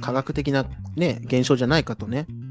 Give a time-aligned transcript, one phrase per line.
[0.00, 0.64] 科学的な
[0.96, 2.26] ね、現象じゃないかとね。
[2.28, 2.48] うん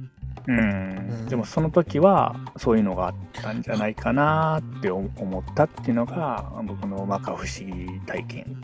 [0.47, 5.09] うんでもその時はそういうのがあったんじゃないかなって思
[5.41, 8.63] ったっていうのが僕の摩訶不思議体験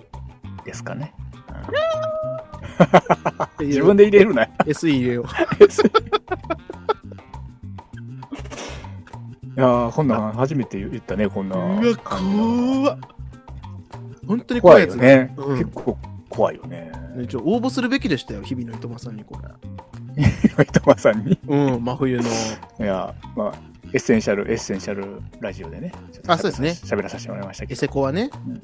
[0.63, 1.13] ですかね。
[1.67, 4.49] うん自分で入れるなよ。
[4.65, 5.25] SE 入れよう。
[9.55, 11.55] いやー、こんなん初めて言ったね、こんな。
[11.55, 12.99] うわ、怖っ。
[14.27, 15.33] 本当に怖怖いいやつよね。
[15.37, 15.97] うん結構
[16.29, 16.91] 怖いよね。
[17.15, 19.49] ねちょ応募するべきでしたよ、日々の糸間さんにこれ。
[20.63, 21.37] 糸間さんに？
[21.47, 22.23] うん、真冬の。
[22.23, 22.27] い
[22.79, 23.53] や、まあ、
[23.87, 25.91] エッセンシャル、エッセンシャルラジオでね。
[26.27, 27.73] あそうですね喋らさせてもらいましたけど。
[27.73, 28.61] エセコはねうん。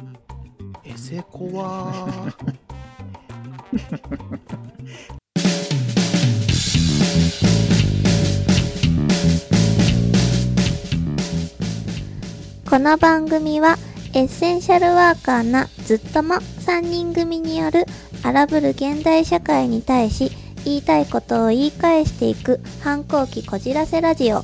[0.84, 2.34] エセコは。
[12.70, 13.78] この番組は
[14.14, 17.86] エッセンシャルワーカーなずっとも3人組による
[18.22, 20.30] 荒ぶる現代社会に対し
[20.66, 24.44] 言いたいことを言い返していく反抗期こじらせラジオ。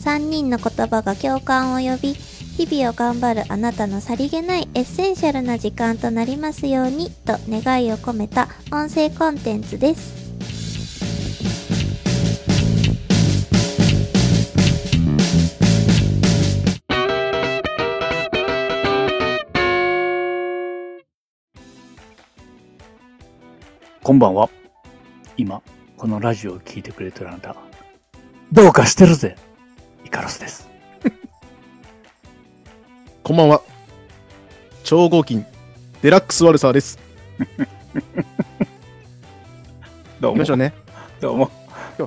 [0.00, 10.27] 3人の言葉が共感を呼び日々を頑張るあなたのさりげないエッセンシャルな時間となりますようにと願いを込めた音声コンテンツです。
[24.08, 24.48] こんばんは。
[25.36, 25.60] 今、
[25.98, 27.54] このラジオを聞いてくれてるあなた、
[28.50, 29.36] どうかしてるぜ。
[30.02, 30.66] イカロスです。
[33.22, 33.60] こんばんは。
[34.82, 35.44] 超合金、
[36.00, 36.98] デラックスワルサーです。
[40.20, 40.54] どうも行きましょ。
[40.54, 40.72] うね。
[41.20, 41.50] どうも。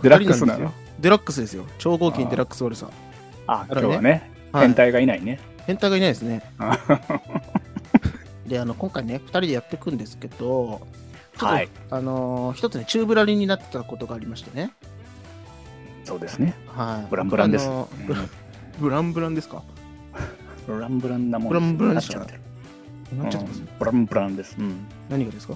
[0.01, 0.73] デラックスなの？
[0.99, 1.67] デラックスですよ。
[1.77, 2.89] 超合金デラックスワルサー。
[3.45, 5.39] あ、今日はね、はい変態がいないね。
[5.67, 6.41] 変態がいないですね。
[6.57, 6.79] あ
[8.47, 10.81] で、あの、今回ね、二人でやっていくんですけど、
[11.33, 11.69] ちょっとはい。
[11.89, 14.73] あのー一つね、宙ぶらりんになってたことがありましてね。
[16.03, 16.55] そうですね。
[16.67, 17.07] はい。
[17.09, 17.65] ブランブランです。
[17.67, 18.19] あのーブラ
[18.79, 19.63] ブランブランですか？
[20.67, 22.39] ブランブランなもんブランブランなっちゃってる。
[23.17, 24.55] なっちゃってます、うんブランブランです。
[24.59, 24.85] うん。
[25.09, 25.55] 何がですか？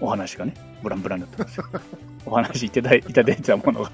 [0.00, 1.64] お話がね、ブランブランになってますよ。
[2.26, 3.90] お話いただいいただいたものが。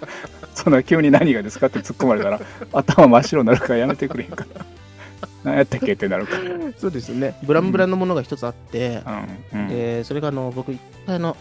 [0.54, 2.40] そんな急に何がですかって突っ込まれたら、
[2.72, 4.66] 頭真っ白になるからやめてくれへんから。
[5.46, 6.42] 何やったっけってなるから。
[6.76, 7.38] そうですよね。
[7.44, 9.02] ブランブランのものが一つあって、
[9.52, 9.60] うん。
[9.60, 9.68] うん。
[9.68, 11.36] で、それがあの、僕、一回あの、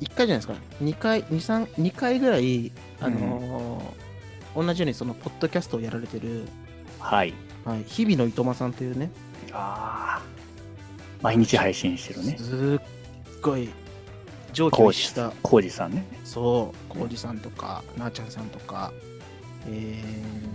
[0.00, 4.10] 一回じゃないですか、二回、二三、二回ぐらい、あのー
[4.52, 6.48] 同じようにその、ポッドキャストをやられてる、
[6.98, 7.32] はい。
[7.64, 9.12] はい、日々のいとまさんというね、
[9.52, 10.22] ああ。
[11.22, 12.36] 毎日配信してるね。
[12.36, 13.68] すっごい、
[14.52, 16.04] 上気コウジをした、コウジさんね。
[16.24, 18.92] そう、コウジさんとか、なあちゃんさんとか、
[19.68, 20.02] え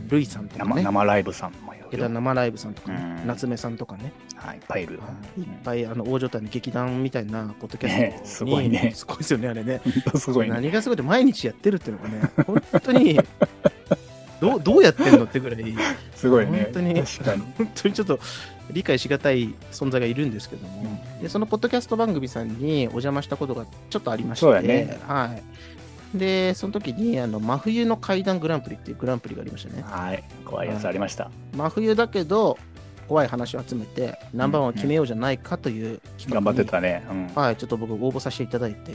[0.07, 1.53] ー、ルイさんとか生ね、生ライブさん
[1.97, 4.57] 生ライブさんとかね、うん夏目さんとかね、はい。
[4.57, 5.00] いっぱいいる。
[5.00, 5.06] は
[5.38, 9.81] いいっぱいあの大所帯の劇団みたいなポッドキャねスすトに、ごいねすごいですよね、あれね。
[10.16, 10.53] すごいね。
[10.53, 13.19] 何がすごいって毎日やってるっていうのがね、本当に
[14.41, 15.75] どうどうやってんのってぐらい、
[16.16, 16.63] すごいね。
[16.66, 16.94] 本当に。
[17.57, 18.19] 本当にちょっと
[18.72, 25.44] 理解しがたい存在がいるんですけども、でそのポッドキャスト番組さんにお邪魔したことがちょっとありまして、そうやねはい、
[26.17, 29.83] でその時にあの真冬の怪談グランプリっていうグランプリがありましたね。
[29.85, 30.23] はい。
[30.45, 31.31] 怖いやつありました。
[31.55, 32.57] 真冬だけど、
[33.07, 37.05] 怖い話を集めて、ナンバーワンを決めようじゃないかという企画に頑張ってたね。
[37.09, 37.27] うん。
[37.35, 38.93] はい、ちょっと僕応募させていただいて、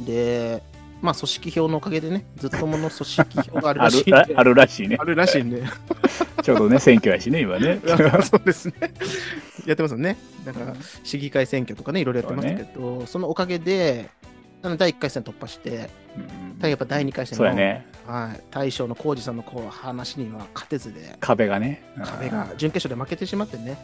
[0.00, 0.62] で、
[1.02, 5.04] まあ組織票のおかげでね、ずっともの組織票があるあらしいんでるああるらしいねあ。
[5.04, 5.62] るらしいんで、
[6.42, 7.80] ちょうどね、選挙やしね、今ね。
[8.24, 8.74] そうですね。
[9.66, 10.16] やってますよね。
[10.44, 10.74] だから、
[11.04, 14.08] 市議会選挙とかね、いろいろやってますけど、そ,、のおかげで、
[14.62, 17.86] あの第1回戦突破して、うんやっぱ第2回戦の、そうやね。
[18.06, 21.82] はい、大将の浩二さんのこう話には勝てずで、壁がね。
[22.04, 23.78] 壁が準決勝で負けてしまってね。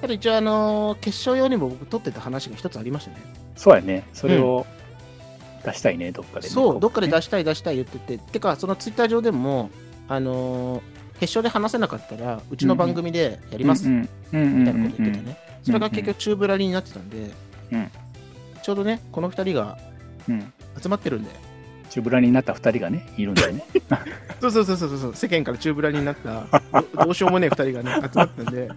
[0.00, 3.16] ただ一応、あのー決勝用にも僕取ってた話が一つありましたね。
[3.56, 4.04] そうやね。
[4.12, 4.66] それを
[5.64, 6.54] 出したいね、どっかでね。
[6.54, 9.70] そう、どっかで出ししたい出したい言ってて、てか、そのツイッター上でも、
[10.06, 10.82] あのー
[11.14, 15.38] 決勝で話せなかったら、うちの番組でやります、みたいなこと言っててね。
[15.62, 17.30] それが結局、宙ぶらりになってたんで、
[17.72, 17.90] うん
[18.64, 19.76] ちょうどね、この二人が
[20.26, 20.52] うん。
[20.82, 21.30] 集まってるんで、
[21.90, 23.62] チュブラになった二人がね、いるんだよね。
[24.40, 26.46] そうそうそうそうそう、世間から宙ぶらりになった、
[26.96, 28.70] どどうしようもねえ二人がね、集まったんで、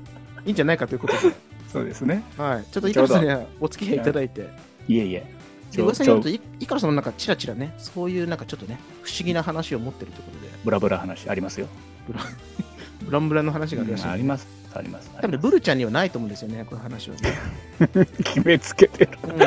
[0.46, 1.20] いいんじゃないかということで、
[1.72, 2.22] そうですね。
[2.38, 4.50] はい、ちょっとイカロスにはお付き合いいただいて、
[4.90, 5.26] いえいえ。
[5.72, 11.68] で噂によると、イイカロスの中、チラチラね、そういうなんかちょっとね、不思議な話を持ってるということで、ブラブラ話ありますよ。
[12.08, 12.14] ブ
[13.12, 14.57] ラ ンブランの話があるらしいんで、あります。
[14.74, 15.10] あります。
[15.16, 17.38] 多分ねブルちゃんにはないと思うんですよね、この話はね。
[18.24, 19.12] 決めつけてる。
[19.24, 19.40] うん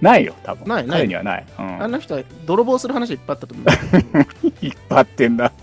[0.00, 0.66] ないよ、多分。
[0.68, 1.46] ないない彼にはない。
[1.58, 5.52] うんあの人は泥棒する話いっぱいあったと思うんですけど 引っ張ってんな。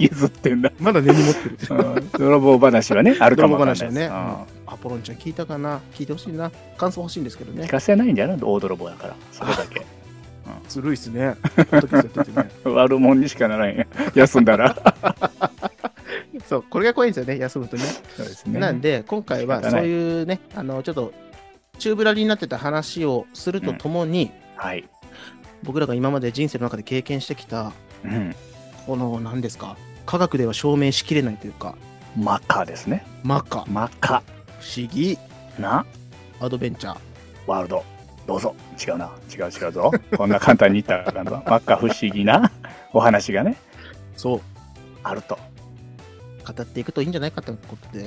[0.00, 0.70] 引きずってんだ。
[0.78, 1.58] まだ根に持ってる。
[1.70, 3.78] うん泥棒話はね、あるかもわかんない。
[3.78, 5.80] 泥棒話うんはねアポロンちゃん聞いたかな？
[5.94, 6.50] 聞いてほしいな。
[6.76, 7.68] 感想欲しいんですけどね聞。
[7.68, 8.38] かせないんじゃない？
[8.40, 9.14] 大泥棒だから。
[9.32, 9.84] それだけ。
[10.68, 11.34] ずるいっすね。
[11.56, 13.86] ててね悪者にしかならんや。
[14.14, 14.76] 休んだら。
[16.44, 17.84] そう、これが怖いんですよね、休むとね。
[18.16, 18.58] そうですね。
[18.58, 21.12] なんで、今回はそういいうね、あの、ちょっと、
[21.78, 24.88] チューブラリになってた話をするとともに、はい。
[25.62, 27.72] 僕らが今まで人生の中で経験してきた、
[28.04, 28.34] うん。
[28.86, 31.74] この、何ですか、科学では証明しきれないというか、
[32.16, 33.04] マカですね。
[33.22, 34.22] マカ、マカ
[34.60, 35.18] 不思議、
[35.58, 35.84] な？
[36.40, 36.96] アドベンチャー。
[37.46, 37.84] ワールド。
[38.26, 38.54] どうぞ。
[38.84, 39.10] 違うな。
[39.32, 39.92] 違う違うぞ。
[40.16, 41.42] こんな簡単に言ったらあかんぞ。
[41.46, 42.50] マカ不思議な？
[42.92, 43.56] お話がね、
[44.16, 44.40] そう、
[45.02, 45.38] あると。
[46.52, 48.04] 語っていくといいんじゃないかということで、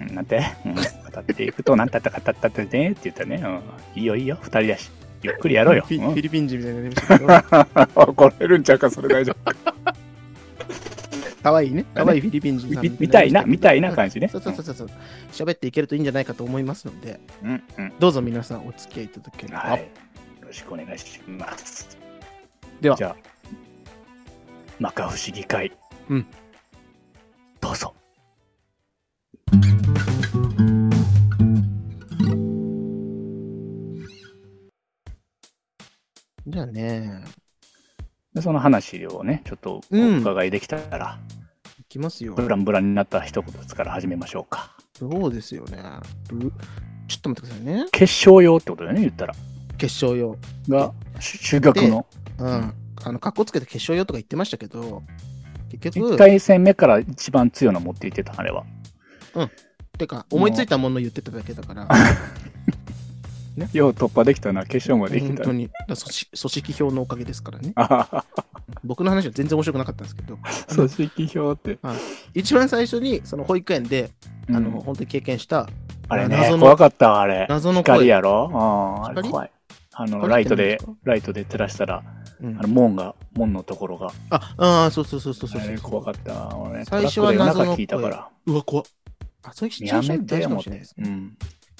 [0.00, 3.36] うんなんて、うん、語っていくと、なんたったかたったってねって言ったらね、
[3.96, 4.90] うん、いいよいいよ、二人だし。
[5.22, 5.82] ゆっくりやろうよ。
[5.82, 7.18] フィうんフィリピン人みたいになりました
[7.86, 9.52] けど、怒られるんちゃうか、それ大丈夫。
[11.42, 14.28] かわいいね、かわいいフィリピン人さんみみたいな、みたいな感じね。
[14.28, 14.90] そうそうそうそう。
[15.32, 17.92] 喋っていけるといいんじゃないかと思いますので、うん、うん。
[17.98, 19.58] どうぞ皆さんお付き合いいただければ。
[19.60, 19.80] はい。
[19.80, 19.86] よ
[20.46, 21.98] ろしくお願いします。
[22.80, 23.16] ではじゃあ、
[24.78, 25.72] 摩訶不思議会。
[26.08, 26.26] うん。
[27.68, 27.94] どうぞ。
[36.46, 37.24] じゃあね、
[38.32, 41.18] でその話をね、ちょっとおうん伺いできたら、
[41.78, 42.32] いきますよ。
[42.32, 44.74] ブランブランになった一言から始めましょうか。
[44.98, 45.82] そうですよね。
[46.30, 46.50] ぶ
[47.06, 47.86] ちょっと待ってくださいね。
[47.92, 49.34] 結晶用ってことだよね、言ったら。
[49.76, 50.38] 決勝用。
[50.70, 52.06] が、し修学の。
[52.38, 52.74] うん。
[53.04, 55.02] あの、格好つけて決勝用とか言ってましたけど、
[55.76, 58.64] 結局、一回戦目から一番強いの持っていってた、あれは。
[59.98, 61.88] てか、思いついたもの言ってただけだから、
[63.72, 65.52] よう突破できたな、決勝までいけた本当。
[65.52, 65.96] に、組
[66.34, 67.74] 織票のおかげですからね。
[68.84, 70.38] 僕の話は全然面白くなかったんですけど、
[70.74, 71.78] 組織票って。
[72.34, 74.10] 一番最初に、その保育園で、
[74.48, 75.68] あの、うん本当に経験した、
[76.08, 77.46] あれね謎、の怖かったわ、あれ。
[77.48, 78.48] 謎の声光やろ？
[78.50, 79.30] うん、あれ光？
[79.30, 79.50] 怖い。
[80.00, 82.04] あの、光ライトでライトで照らしたら、
[82.40, 86.56] うんあの、門が、門のところが、あ、ああ、そうそうそうそうそうあれ怖かったわ。
[86.56, 88.28] 俺ね、最初は謎の声聞いたから。
[88.46, 88.84] うわ、怖っ。
[89.42, 90.94] あ、そういうシチュエやーシもしれないです。
[90.98, 91.08] ね。
[91.08, 91.38] うん。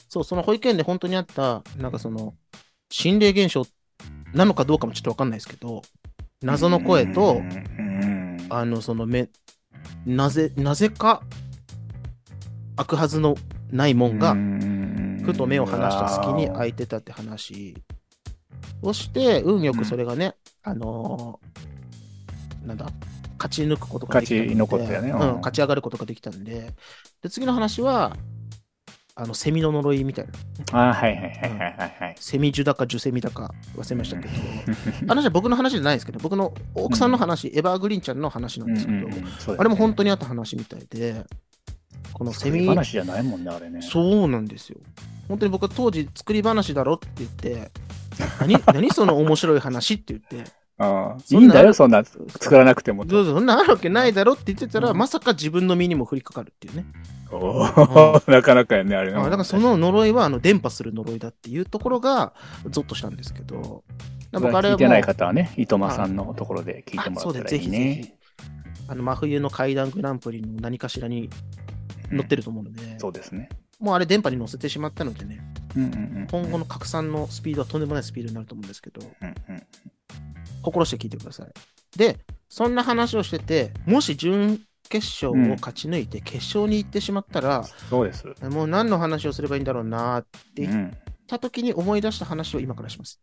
[0.08, 2.34] そう、その保育園で本当にあった、なんかその、
[2.90, 3.64] 心霊現象
[4.34, 5.82] なのかどうかもちょっとわかんないですけど、
[6.42, 7.40] 謎の声と
[8.50, 9.28] あの、その目、
[10.06, 11.22] なぜ、なぜか、
[12.76, 13.36] 開くはずの
[13.70, 14.34] ない門が、
[15.24, 17.76] ふと目を離した隙に開いてたって話
[18.82, 21.68] をして、運よくそれがね、あのー
[22.66, 22.86] なんだ、
[23.38, 25.10] 勝ち抜くことができたので勝ち残ったよね。
[25.10, 26.74] うんうん、勝ち上がることができたんで、
[27.22, 28.16] で、次の話は、
[29.14, 30.26] あの、セミの呪いみたい
[30.70, 30.90] な。
[30.90, 32.16] あはいはいはいはいはいはい。
[32.20, 34.34] セミジュだかジュセミだか忘れましたけど、
[35.08, 41.24] 話は僕の話じゃないですけど、僕の奥さんの話、エバーグリーンちゃんの話なんですけど、あれも本当にあった話みたいで、
[42.12, 43.82] このセミセミ、話じゃないもんね、あれね。
[43.82, 44.78] そうなんですよ。
[45.26, 47.72] 本当に僕は当時作り話だろって言って、
[48.40, 53.04] 何何その面白い話って言って、ああいいんだよ、そんな作らなくても。
[53.04, 56.86] どうぞそんなあるわけないだろって言ってたら、うんまさか自分の身にも降りかかるっていうね。
[57.30, 59.18] おーなかなかやね、あれね。
[59.18, 62.32] あだからその呪いはあの伝播する呪いだっていうところが
[62.70, 63.84] ゾッとしたんですけど、
[64.32, 68.14] 僕あれ聞いうてない方はね、伊藤間さんのところで聞いてもらったらいいね。。
[68.90, 71.28] あの真冬の怪談グランプリの何かしらに
[72.10, 73.50] 載ってると思うので、そうですね。
[73.78, 75.40] もうあれ電波に載せてしまったのでね、
[75.76, 76.26] うんうんうん。
[76.30, 79.62] 今後の拡散のスピードはとんでもないスピードになると思うんですけど、うんうん
[80.60, 81.48] 心して聞いてください。
[81.96, 82.18] で、
[82.48, 88.24] そんな話をしてて、もし準決勝を勝ち抜いて決勝に行ってしまったら、そうです。
[88.50, 90.22] もう何の話をすればいいんだろうなっ
[90.54, 90.96] て言っうん
[91.28, 93.20] た時に思い出した話を今からします。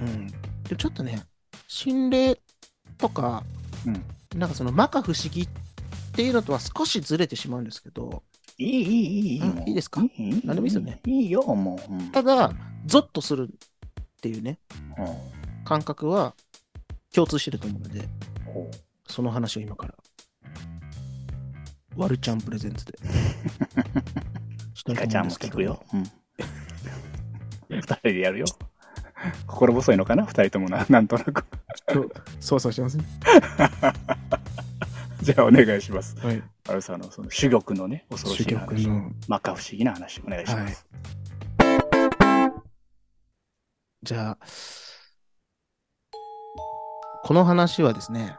[0.00, 0.26] うん、
[0.62, 1.24] でちょっとね、
[1.66, 2.38] 心霊
[2.98, 3.44] とか、
[3.86, 4.38] うん。
[4.38, 5.48] なんかその摩訶不思議っ
[6.12, 8.22] ていうのとは少しずれてしまうんですけど、
[8.58, 9.40] いい、いい、いい、いい。
[9.40, 11.00] うんいいですかいい何でもいいですよね。
[11.06, 11.92] いいよ、もう。
[11.92, 12.52] うんただ、
[12.86, 14.58] ゾッとするっていうね、
[14.98, 16.34] うん感覚は
[17.14, 18.08] 共通してると思うので、
[19.06, 19.94] その話を今から、
[21.96, 22.98] ワルちゃんプレゼンツで、
[24.74, 25.82] したいとちゃんも聞くよ。
[25.94, 26.04] うん。
[27.70, 28.46] 二人でやるよ。
[29.46, 31.44] 心細いのかな二人ともな、なんとなく。
[32.40, 33.04] そうそうしますね。
[35.22, 36.16] じゃあお願いします。
[36.18, 36.42] はい。
[36.68, 38.84] アルさんのその珠玉のね、恐ろし主い話。
[38.84, 39.10] 曲の。
[39.22, 40.86] 摩訶不思議な話、お願いします。
[44.04, 44.38] じゃあ、
[47.24, 48.36] この話はですね、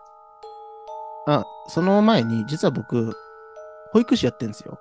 [1.28, 3.14] あ、その前に、実は僕、
[3.92, 4.80] 保育士やってるんですよ。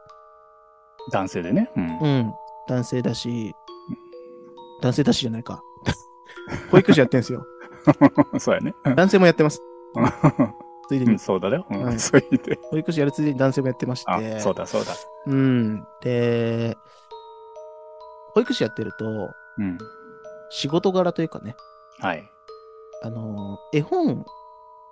[1.11, 1.71] 男性でね。
[1.77, 1.99] うん。
[1.99, 2.33] うん。
[2.69, 3.53] 男性だし、
[4.83, 5.61] 男性だしじゃないか。
[6.71, 7.45] 保育士やってるんですよ。
[8.39, 8.75] そうやね。
[8.97, 9.61] 男性もやってます。
[10.83, 11.67] うん、ついでに、そうだよ。
[11.71, 12.59] うん、はいそういで。
[12.71, 14.93] 保育士やるついでに男性もやってましあ、て、そうだ、そうだ。
[15.27, 15.87] うん。
[16.03, 16.77] で、
[18.35, 19.05] 保育士やってると、
[19.59, 19.79] うん。
[20.51, 21.57] 仕事柄というかね、
[22.01, 22.31] はい。
[23.03, 24.25] あの、絵本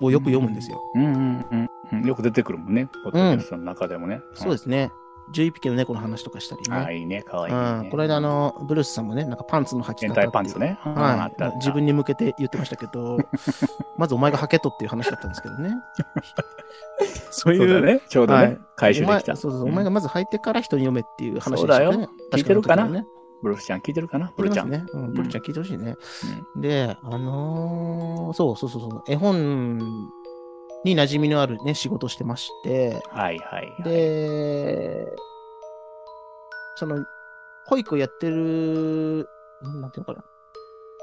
[0.00, 0.80] をよく読むんですよ。
[0.94, 2.06] うんうんうんうん。
[2.06, 2.88] よく出てくるもんね。
[3.04, 4.22] ポッドキャストの中でもね。
[4.34, 4.90] そうですね。
[5.32, 6.72] 11匹の猫の話とかしたりうん。
[6.72, 6.98] ああ、ね。
[6.98, 7.22] いいね。
[7.22, 7.60] かわいいね。
[7.60, 10.78] うん、この間、あの、ブルースさんもね、なんかパンツの履き方変っていう態パンツね。
[10.82, 11.56] はい。
[11.56, 13.18] 自分に向けて言ってましたけど、
[13.98, 15.74] まずお前が履けとっていう話だったんですけどね。
[17.30, 17.84] そういう。
[17.84, 18.00] ね。
[18.08, 19.36] ちょうどはいね、回収できた。
[19.36, 22.08] そうそう、んお前がまず履いてから人に読めっていう話そうだよね。
[22.32, 22.86] 聞いてるかな？
[22.86, 23.04] ね。
[23.42, 24.32] ブルースちゃん聞いてるかな？
[24.36, 24.70] ブルーちゃん。
[24.70, 24.84] ね。
[24.92, 25.96] うん、ブルちゃん聞いてほしいね。
[26.56, 30.10] で、あのーそうそうそうそう、絵本
[30.84, 33.82] に馴染みのあるね、仕事をしてまして、はいはいはい。
[33.84, 35.06] で、
[36.76, 37.04] その、
[37.66, 40.24] 保育をやってる、んなんていうのかな。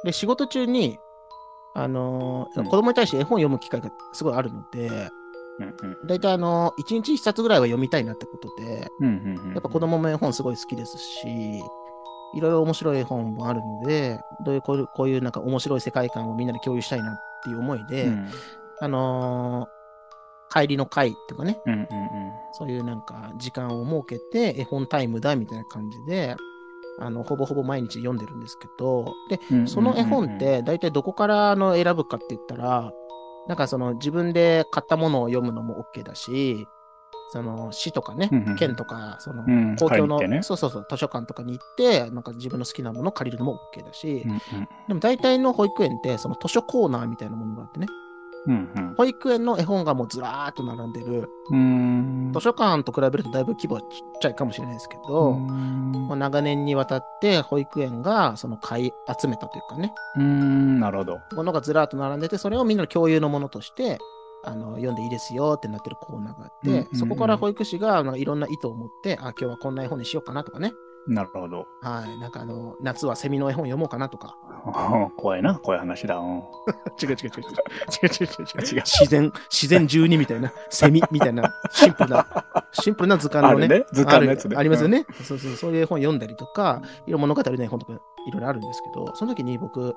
[0.04, 0.98] で、仕事中に、
[1.76, 9.54] あのーうん子供に対して絵本を読む機会がすごいあるので、うんうんだいたいあのー、1日1冊ぐらいは読みたいなってことで、うんうんうん。
[9.54, 11.60] やっぱ子供も絵本すごい好きですし、
[12.36, 18.30] いろいろ面白い絵本もあるので、どういうこういう、こういうなんか面白い世界観をみんなで共有したいなっていう思いで、うん
[18.80, 19.78] あのー
[20.50, 21.88] 帰りの会っていうかね、うんうんうん。
[22.54, 26.36] そういうなんか時間を設けて絵本タイムだみたいな感じで、
[27.00, 29.68] あの、ほぼほぼ毎日読んでるんですけど、で、うんうんうんうん。
[29.68, 32.92] その絵本っ、て大体どこからあの選ぶかって言ったら、
[33.48, 36.66] なんかその自分で買ったものを読むのも OK だし、
[37.30, 40.44] その市とかねうんうん、県とか、そのうん公共の、借りに行ってね。
[40.44, 44.40] そうそうそう、図書館とかに行って、なんか自分の好きなものを借りるのも OK だし、うん。
[44.88, 47.88] でも大体の保育園ってその図書コーナーみたいなものがあってね、
[48.48, 48.96] うんうん。
[48.96, 52.32] 保育園の絵本がもうずらーっと並んでる、うん。
[52.34, 53.88] 図書館と比べるとだいぶ規模はちっ
[54.22, 56.08] ちゃいかもしれないですけど、うん。
[56.08, 61.20] まあ、長年にわたって保育園がその買い集めたというかね、うん、なるほど。
[61.34, 64.00] ものがずらっと並んでて、それをみんなの共有のものとして、
[64.44, 66.98] あの読んでいいですよってなってるコーナーがあって、うんうんうん。
[66.98, 70.72] そこから保育士がなんかいろんな意図を持って、あ、今日はこんな絵本にしようかなとかね、
[71.08, 71.68] なるほど。
[71.82, 74.38] はい、なんかあの、夏はセミの絵本読もうかなとか、
[75.18, 76.18] 怖いな、怖い話だ。
[76.18, 76.44] うん。
[77.02, 78.66] 違う違う違う違う、違う違う。
[78.66, 82.26] 違う違う自然、自然12みたいな、セミみたいな、 シンプルな、
[82.74, 83.86] シンプルな図鑑のね、ね。
[83.94, 84.58] 図鑑のやつね。
[84.58, 85.72] ありますよね、そうそう、そう。
[85.72, 89.96] いう絵本読んだりとか、いろいろ物語の絵本とかいろいろあるんですけど、その時に僕、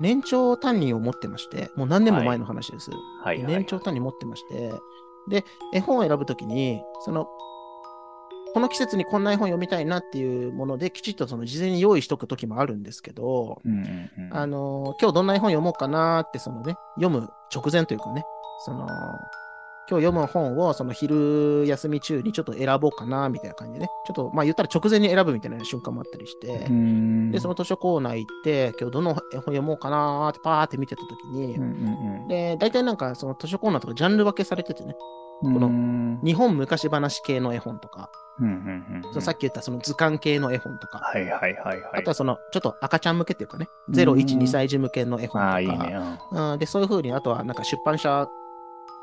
[0.00, 2.90] 年長担任を持ってまして、もう何年も前の話です。
[3.22, 3.42] はい。
[3.42, 3.44] はい。
[3.44, 4.74] 年長担任持ってまして、
[5.28, 7.28] で、絵本を選ぶときに、その、
[8.54, 14.36] この季節にこんな絵本読みたいなっていうもので、きちっとその事前に用意しとくときもあるんですけど、うんうんうん。
[14.36, 18.24] あの、今日どんな絵本読もうかなって、そのね、読む直前というかね、
[18.64, 18.86] その、
[19.86, 35.23] 今日読む本をその昼休み中にちょっと選ぼうかなみたいな感じでね、ちょっとまあ言ったら直前に選ぶみたいな瞬間もあったりして、うんで、その図書コーナー行って、今日どの絵本読もうかなってパーって見てたときに、うんうんで、大体なんかその図書コーナーとかジャンル分けされててね、うん。
[35.52, 36.20] このうん。
[36.24, 38.10] 日本昔話系の絵本とか、
[38.40, 41.82] うんうんうんさっき言ったその図鑑系の絵本とか、はいはいはいはい。
[41.94, 45.96] あとはそのちょっと赤ちゃん向けっていうかね、0、1、2歳児向けの絵本とか、ああ、いいね。
[46.32, 46.52] うん。
[46.52, 48.26] うん、で、そういう風に、あとはなんか出版社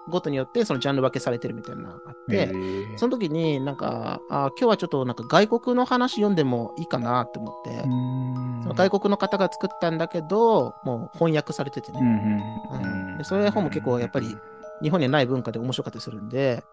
[0.10, 2.52] ごとによってそのジャンル分けされてるみたいなのがあって、
[2.98, 8.60] その時になんか、あ今日はちょっとなんか外国の話読んでもいいかなって思って、うん。
[8.64, 14.36] その外国の方が作ったんだけど、もう翻訳されててね、うんうんうんでそういう本も結構やっぱり
[14.82, 16.64] 日本にはない文化で面白かったりするんで、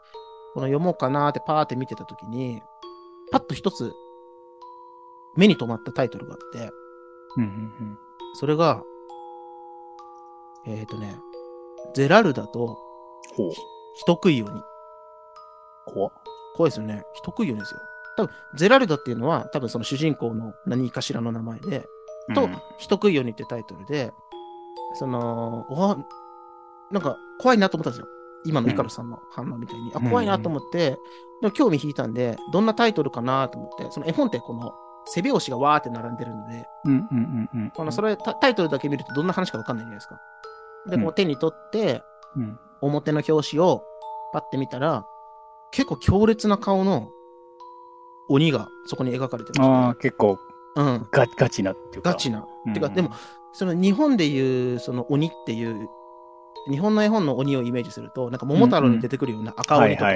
[0.55, 2.63] この読もうかなってパーって見てた時に、
[3.31, 3.93] パッと一つ
[5.37, 6.71] 目に留まったタイトルがあって、
[7.37, 7.99] うんうん
[8.35, 8.83] それが、
[10.67, 11.19] えっ、とね、
[11.95, 12.79] ゼラルダと
[13.35, 13.51] ほう。
[13.97, 14.51] 人食い鬼。
[15.87, 16.13] 怖っ
[16.55, 17.05] 怖いですよね。
[17.15, 17.81] 人食い鬼ですよ。
[18.17, 21.87] 多分、ゼラルダっていうのは、多分その主人公の何かしらの名前で、
[22.35, 24.13] と、うん人食い鬼ってタイトルで、
[24.95, 25.97] その、うわ、
[26.91, 28.09] なんか怖いなと思ったんですよ。
[28.45, 29.93] 今のイカロさんの反応みたいに。
[29.95, 30.91] あ、怖いなと思って、
[31.41, 34.73] でも興味引いたんで、どんなタイトルかなと思って、その絵本ってこの
[35.07, 37.71] 背拍子がわーって並んでるので、うんうんうんうん。
[37.71, 40.21] このそれタタイトルだけ見るとどんな話かわかんないじゃないですか。
[40.89, 42.03] で、こううん手に取って、
[42.37, 43.83] うん表の表紙を
[44.33, 45.05] パッて見たら、
[45.73, 47.11] 結構強烈な顔の
[48.29, 50.39] 鬼がそこに描かれてあまあ、結構し
[50.77, 50.83] た。
[50.83, 51.09] うん。
[51.11, 52.11] ガガチなっていうか。
[52.11, 52.47] ガチな。
[52.67, 52.75] うん。
[52.75, 53.11] てか、でも、
[53.53, 55.89] その日本でいう、その鬼っていう、
[56.69, 60.13] 日本の絵本の鬼をイメージすると、なんか桃太郎に出てくるような赤鬼とか。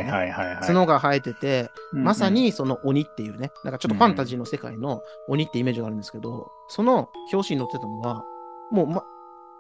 [0.61, 8.25] 角が生えてて、うんまさ、にその鬼っていうね、なんかちょっとファンタジーの世界の鬼ってイメージがあるんですけど、その表紙に載ってたのは、
[8.71, 9.05] もう、ま、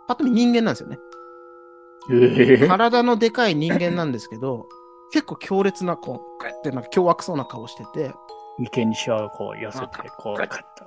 [0.06, 0.98] パッと見人間なんですよね。
[2.10, 4.66] ええ体のでかい人間なんですけど、
[5.12, 8.12] 結構強烈な、こう、グッてなんか凶悪そうな顔してて、
[8.58, 9.86] 眉間にしわをこう寄せて、
[10.18, 10.84] こう、カッと。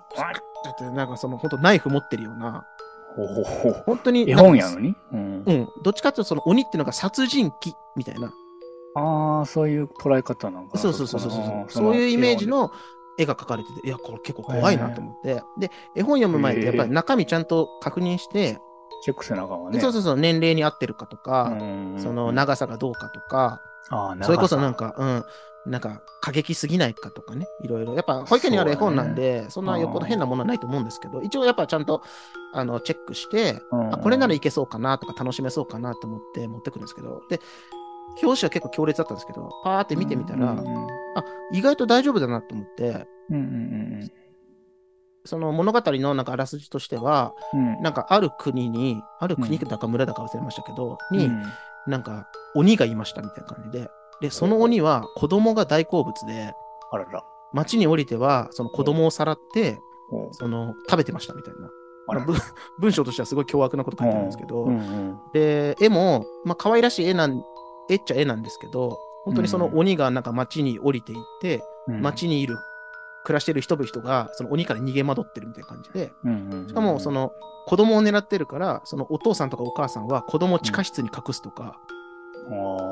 [0.66, 2.66] だってなんかその本当ナイフ持ってるような
[3.86, 5.44] 本当に絵本やのに、うん。
[5.46, 5.70] うん。
[5.84, 8.34] どっちかっていうと、その鬼っていうのが殺人鬼みたいな。
[8.96, 10.80] ああ、そういう捉え方なんかな。
[10.80, 11.72] そうそうそうそうそう。
[11.72, 12.72] そういうイメージのの
[13.18, 15.44] 絵が描かれてて、いや、これ結構怖いなと思って。
[15.58, 18.60] で、絵本読む前ってやっぱり中身ちゃんと確認して、
[19.04, 19.80] チェックせなあかんわね。
[19.80, 21.96] そうそうそう、年齢に合ってるかとか、うん。
[21.98, 25.24] その長さがどうかとか、あーそれこそなんか、か、
[25.66, 27.94] うん、なんか過激すぎないかとかね、いろいろ。
[27.94, 32.02] やっぱ保育園にある絵本なんで、そ,、んなよっぽど変なものはないと思うんですけど、一応やっぱちゃんと
[32.54, 33.94] あのチェックして、うん。
[33.94, 37.40] あこれならいけそうかなとか楽しめそうかなと思って持ってくるんですけど、で、
[38.22, 40.66] 表紙は結構強烈だったんですけど、パーって見てみたら、うんうん
[41.16, 44.12] あ、意外と大丈夫だなと思って、うんうん
[45.26, 47.60] その物語のなんかあらすじとしては、うん。
[47.60, 51.44] うんなんかある国に、ある国だか村だか忘れましたけど、に、うん。
[51.88, 53.90] なんか鬼がいましたみたいな感じで、
[54.22, 56.54] で、その鬼は子供が大好物で、
[56.92, 57.24] あらら。
[57.54, 59.80] 町に降りては、その子供をさらって、
[60.12, 61.70] おその、食べてましたみたいな。
[62.26, 62.36] 文
[62.80, 65.20] 文章としてはすごい凶悪なこと書いてあるんですけど、うんうん。
[65.34, 67.44] で、絵も、まあ、可愛らしい絵なん、
[67.90, 72.02] 絵っちゃ絵なんですけど、本当にその鬼がなんか町に降りていって、うん。
[72.02, 72.58] 町にいる、
[73.26, 77.32] 暮らしてる人々が、その鬼から逃げ惑ってるみたいな感じで、うんうんしかも、その、
[77.68, 81.80] 子供を狙ってるから、そのお父さんとかお母さんは子供を地下室に隠すとか、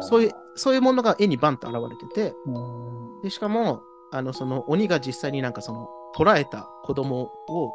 [0.01, 7.71] そういう、そういうものが絵にバンと現れてて、うんで、しかも、あの、その鬼が実際になんかその、捕らえた子供を、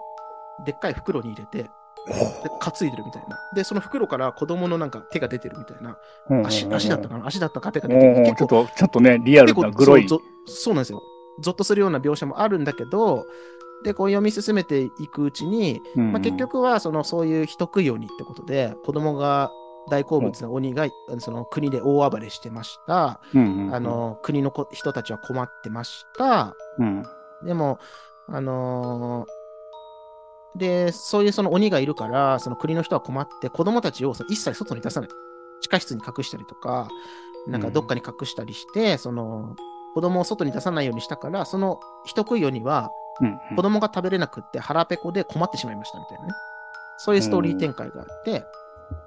[0.64, 1.70] でっかい袋に入れて、で、
[2.60, 3.38] 担いでるみたいな。
[3.54, 5.98] で、その袋から子供のなんか手が出てるみたいな。
[6.30, 7.26] うん足、足だったかな？
[7.26, 8.12] 足だったか手がう出てる。
[8.12, 10.08] んうんちょっと、ちょっとね、リアル結構なグロい。
[10.08, 11.02] そうなんですよ。
[11.40, 13.26] ゾッとするような描写もあるんだけど、
[13.85, 19.50] で、こう読み進めていくうちに、うんまあ、結、局はそのそういう人食い鬼ってことで、子供が
[19.88, 20.87] 大好物な鬼が、
[21.18, 23.21] その国で大暴れしてました。
[23.35, 26.54] うんうんあ、の、国の子人たちは困ってました。
[26.78, 27.02] うん
[27.45, 27.78] でも、
[28.26, 29.38] あのー
[30.57, 35.11] で、そういうその鬼がいるから、その国の人は困って、子供たちをその一切外に出さない。
[35.61, 36.88] 地下室に隠したりとか、
[37.47, 39.57] なんかどっかに隠したりして、その、
[39.98, 46.32] 子供を外に出さないようにしたから、その人食い鬼はうん子供が食べれなくって腹ペコで困ってしまいましたみたいなね。
[46.98, 48.44] そういうストーリー展開があって、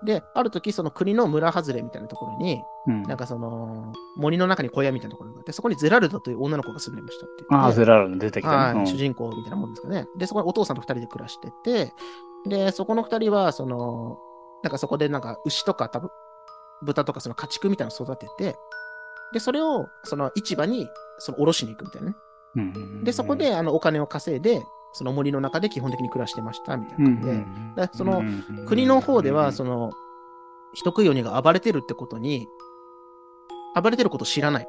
[0.04, 7.46] で、ある時その国の村外れみたいなところに、うんなんかその森の中に小屋みたいなところがあって、そこにゼラルダという女の子が住んでましたって。
[7.52, 8.86] ああ、ゼラルダ出てきたはい、ね。
[8.86, 10.08] 主人公みたいなもんですかね。
[10.18, 11.94] で、そこにお父さんと二人で暮らしてて、
[12.46, 14.18] で、そこの二人は、その、
[14.62, 16.10] なんかそこでなんか牛とか多分、
[16.84, 18.58] 豚とかその家畜みたいなのを育てて、
[19.34, 20.88] で、それをその市場に
[21.20, 22.16] その卸しに行くみたいなね。
[22.56, 24.62] うんうんうんで、そこ、であのお金を稼いで、
[24.94, 27.90] その森の中で基本的に暮らしてましたみたいなうん感じで、うん。
[27.94, 29.92] そのうん国の方では、その、
[30.74, 32.48] 人食い鬼が暴れてるってことに、
[33.82, 34.68] 暴れてることを知らない。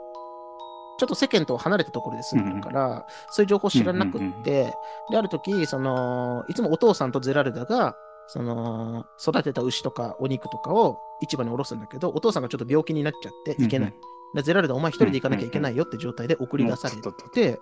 [0.98, 4.72] ちょっと世間と離れたところで住んでるから、そういう情報を知らなくって、
[5.10, 7.96] で、ある時、その、いつもお父さんとゼラルダが、
[8.28, 13.94] その、育てた牛とかお肉とかを市場に卸すんだけど、お父さんがちょっと病気になっちゃって行けない。
[14.34, 16.96] でゼラルダ、お前一人で行かなきゃいけないよって状態で送り出され
[17.32, 17.58] て、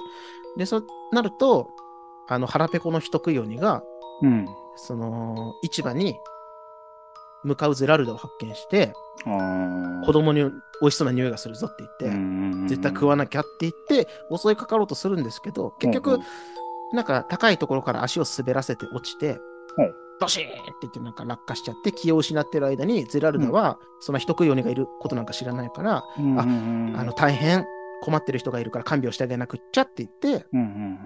[0.56, 1.70] で、そうなると、
[2.28, 3.82] あの、腹ペコの人食い鬼が、
[4.22, 4.46] うん。
[4.76, 6.16] その、市場に
[7.42, 8.92] 向かうゼラルダを発見して、
[10.04, 10.50] 子供に美
[10.82, 16.20] 味しそうな匂いがするぞって言って、うん絶対食わなきゃって言って、襲いかかろうとするんですけど、結局、うん
[16.92, 19.38] なんか高いところから足を滑らせて落ちて
[19.78, 19.82] う。
[19.82, 27.66] ん、ドシーンって言ってなんか落下しちゃって気を失ってる間に、ゼラルダは、その人食い鬼がいることなんか知らないから、うんあうんあの、大変
[28.02, 30.46] 困ってる人がいるから看病してあげなくっちゃって言って、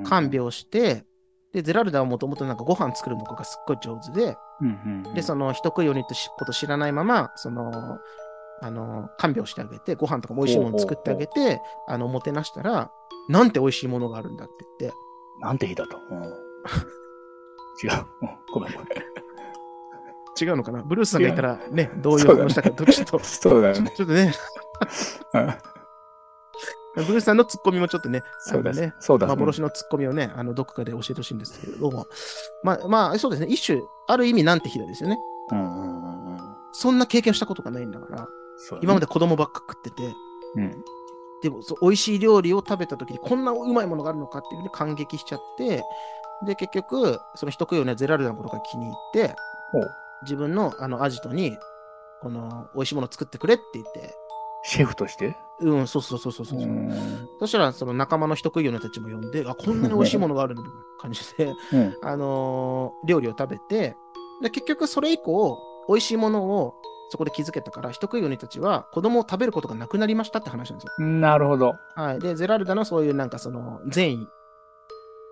[0.05, 1.05] 看病して、
[1.53, 4.37] で、ゼラルダはもともとなんかご飯作るのがすっごい上手で、
[5.15, 7.99] で、その人食い鬼ってこと知らないまま、その、
[8.61, 12.91] あの、看病してあげて、ご飯とかも美味しいもの作ってあげて、あの、もてなしたら、
[13.29, 14.99] なんて美味しいものがあるんだって言って、
[15.41, 15.97] なんて日だと。
[17.83, 18.07] うん違う。
[18.23, 18.89] うんごめんごめん。
[20.41, 20.83] 違うのかな？
[20.83, 23.93] ブルースさんがいたらね、どういう反応したか、ちょっと、そうだよね。
[23.95, 24.33] ちょっとね、
[25.35, 25.55] うん
[26.97, 29.27] ブルースさんのツッコミもちょっとね、そうだねね。、そうだ。
[29.27, 32.07] 幻のツッコミをね、あの、どこかで教えてほしいんですけれども、
[32.63, 35.19] まあ、まあ、そうですね、一種、ある意味なんて日だですよね。
[35.51, 36.39] うんうんうんうん。
[36.71, 38.29] そんな経験したことがないんだから、
[38.81, 40.15] 今まで子供ばっか食ってて、
[40.55, 40.85] うん。
[41.43, 45.83] でも、そう美味しい料理を食べた時にこんなうまいものがあるのかっていうふうに感激しちゃって、
[46.43, 49.35] で、結局、その人食いようなゼラルダのことが気に入って
[50.23, 51.59] 自分のあのアジトに、
[52.21, 54.15] この美味しいものを作ってくれって言って、
[54.65, 55.37] シェフとして？
[55.61, 56.59] うん、そうそうそうそうそう。
[56.59, 61.97] うんそしたら、その仲間の人食いよたちも呼んで、あ、こんなに美味しいものがあるんだみたいな感じで、うん。
[62.03, 63.97] あのー料理を食べて、
[64.43, 66.75] で、結局それ以降、美味しいものを
[67.11, 71.07] そこで気づけたから、人食いようにたちは子供を食べることがなくなりましたって話なんですよ。
[71.07, 71.75] なるほど。
[71.95, 72.19] はい。
[72.21, 74.29] で、ゼラルダのそういうなんかその善意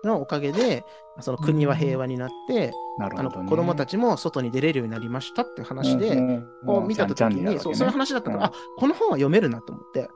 [0.03, 0.85] のおかげで、
[1.19, 3.49] その国は平和になって、あのなるほど、ね。
[3.49, 10.09] 子供たちも外に出れるようになりましたっていう話で、うんうんこう見たときに、そうそういう話だったから、あこの本は読めるなと思って、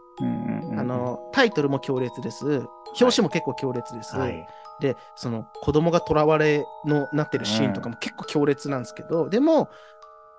[0.77, 2.45] あのタイトルも強烈です、
[2.99, 4.15] 表紙も結構強烈です。
[4.15, 4.47] はい。
[4.79, 9.69] で、その子供が囚われのなってるシーンとかも結構強烈なんですけど、でも、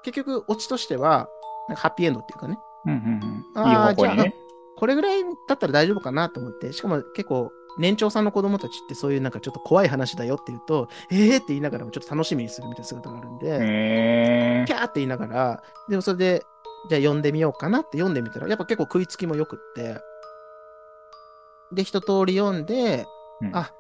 [0.03, 1.29] 結局、オチとしては、
[1.69, 2.99] なんかハッピーエンドっていうかね、うんうん
[3.57, 3.63] うん。
[3.63, 4.35] あーいい方向にね。
[4.77, 16.43] これぐらいだったら大丈夫かなと思って、しかも結構、年長さんの子供たちってそういうなんかちょっと怖い話だよって言うと、えーって言いながらもちょっと楽しみにするみたいな姿があるんで、へキャーって言いながら、でもそれで、
[16.89, 20.01] じゃあ読んでみようかなって読んでみたら、やっぱ結構食いつきも良くって、
[21.73, 23.07] で、一通り読んで、
[23.41, 23.57] うん。
[23.57, 23.71] あ、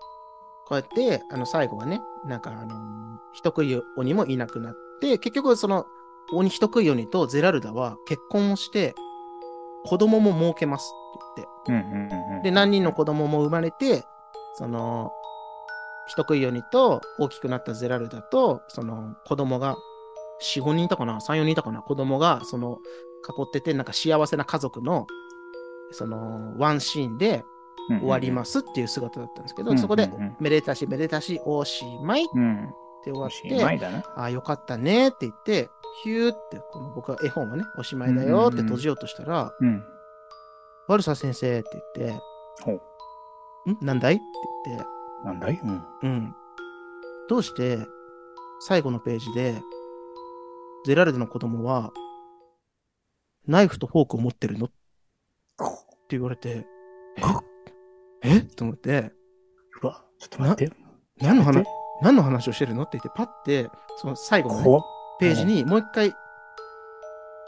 [0.66, 2.98] こうやって、あの、最後はね、なんかあのー
[3.32, 5.86] 人食い鬼もいなくなって、結局その、
[6.32, 8.94] 鬼人食い鬼とゼラルダは結婚をして、
[9.84, 10.92] 子供も設けます
[11.32, 12.42] って言って、うんうんうんうん。
[12.42, 14.04] で、何人の子供も生まれて、
[14.54, 15.12] その、
[16.06, 19.76] 人食い鬼と大きくなったゼラルダと、その子供が、
[20.42, 21.82] 4、5人いたかな ?3、4人いたかな？
[21.82, 22.78] 子供が、その、
[23.28, 25.06] 囲ってて、なんか幸せな家族の、
[25.90, 27.44] その、ワンシーンで
[28.00, 32.42] 終わりますっていう姿だったんですけど、うんうんうんそこで、めでたしめでたし、おしまいっうん。
[32.42, 32.68] うん。
[33.04, 33.98] て終わって。
[34.16, 35.70] ああ、よかったねって言って、
[36.04, 39.84] ヒューって、この僕は絵本はね、おしまいだよって閉じようとしたら、うん。
[40.88, 42.20] 悪さ先生って言って、
[42.62, 42.80] ほ
[43.66, 43.70] う。
[43.70, 43.78] ん？
[43.82, 44.14] なんだい？
[44.14, 44.24] って
[44.66, 44.86] 言って、
[45.24, 45.60] なんだい？
[45.62, 45.82] うん。
[46.02, 46.34] うん。
[47.28, 47.78] どうして、
[48.60, 49.60] 最後のページで、
[50.86, 51.92] ゼラルドの子供は、
[53.46, 54.66] ナイフとフォークを持ってるの？
[54.66, 54.74] って
[56.10, 56.66] 言われて、
[58.22, 58.36] え？
[58.36, 58.40] え？
[58.40, 59.12] と思って、
[59.82, 60.74] うわ、ちょっと待って。
[61.18, 61.66] 何の話？
[62.00, 62.84] 何の話をしてるの？
[62.84, 64.82] って言って、パッて、その最後のね、怖っ。
[65.20, 66.14] ページにもう一回、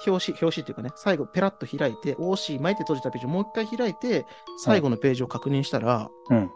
[0.07, 4.27] 表紙、表紙っていうかね、最後ペラッと開いて、おしまいって閉じたページをもう一回開いて、
[4.59, 6.51] 最後のページを確認したら、うん。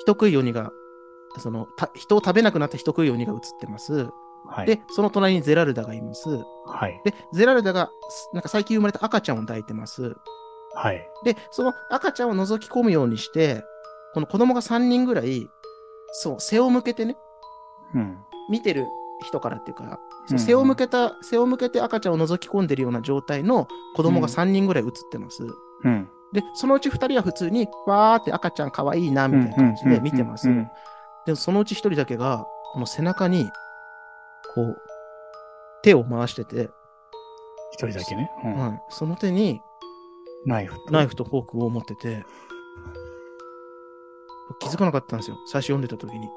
[0.00, 0.70] 人食い鬼が、
[1.38, 4.08] その、た人を食べなくなった人食い鬼が映ってます。
[4.48, 4.66] はい。
[4.66, 6.28] で、その隣にゼラルダがいます。
[6.66, 7.00] はい。
[7.04, 10.14] で、ゼラルダが、すなんか最近生まれた赤ちゃんを抱いてます。
[10.74, 11.08] はい。
[11.24, 13.64] で、その赤ちゃんを覗き込むようにして、
[14.14, 15.48] この子供が3人ぐらい、
[16.12, 17.16] そう、背を向けてね、
[17.94, 18.18] うん。
[18.50, 18.86] 見てる
[19.26, 25.46] 人からっていうか、うん背を向けた、背を向けて赤ちゃんを覗き込んでるような状態の子供が3人ぐらい映ってます。
[25.84, 26.08] うん。
[26.32, 30.52] で、そのうち2人は普通に、わーって赤ちゃん可愛いな、みたいな感じで見てますう。
[30.52, 30.68] ん
[31.26, 33.48] で、そのうち1人だけが、この背中に、
[34.54, 34.76] こう、
[35.82, 36.70] 手を回してて、
[37.72, 38.30] 一人だけね。
[38.44, 39.60] うんはい、その手に
[40.46, 40.92] ナイフと。
[40.92, 42.24] ナイフとフォークを持ってて、
[44.60, 45.36] 気づかなかったんですよ。
[45.46, 46.28] 最初読んでた時に。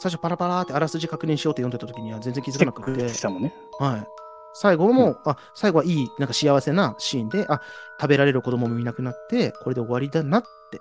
[0.00, 3.54] 最初パラパラってあらすじ確認しようって読んでた時には全然気づかなくて、したもんね。
[3.78, 4.06] はい。
[4.54, 7.60] 最後も、あ、最後はいい、なんか幸せなシーンで、あ、
[8.00, 10.80] 食べられる子供もいなくなって、これで終わりだなって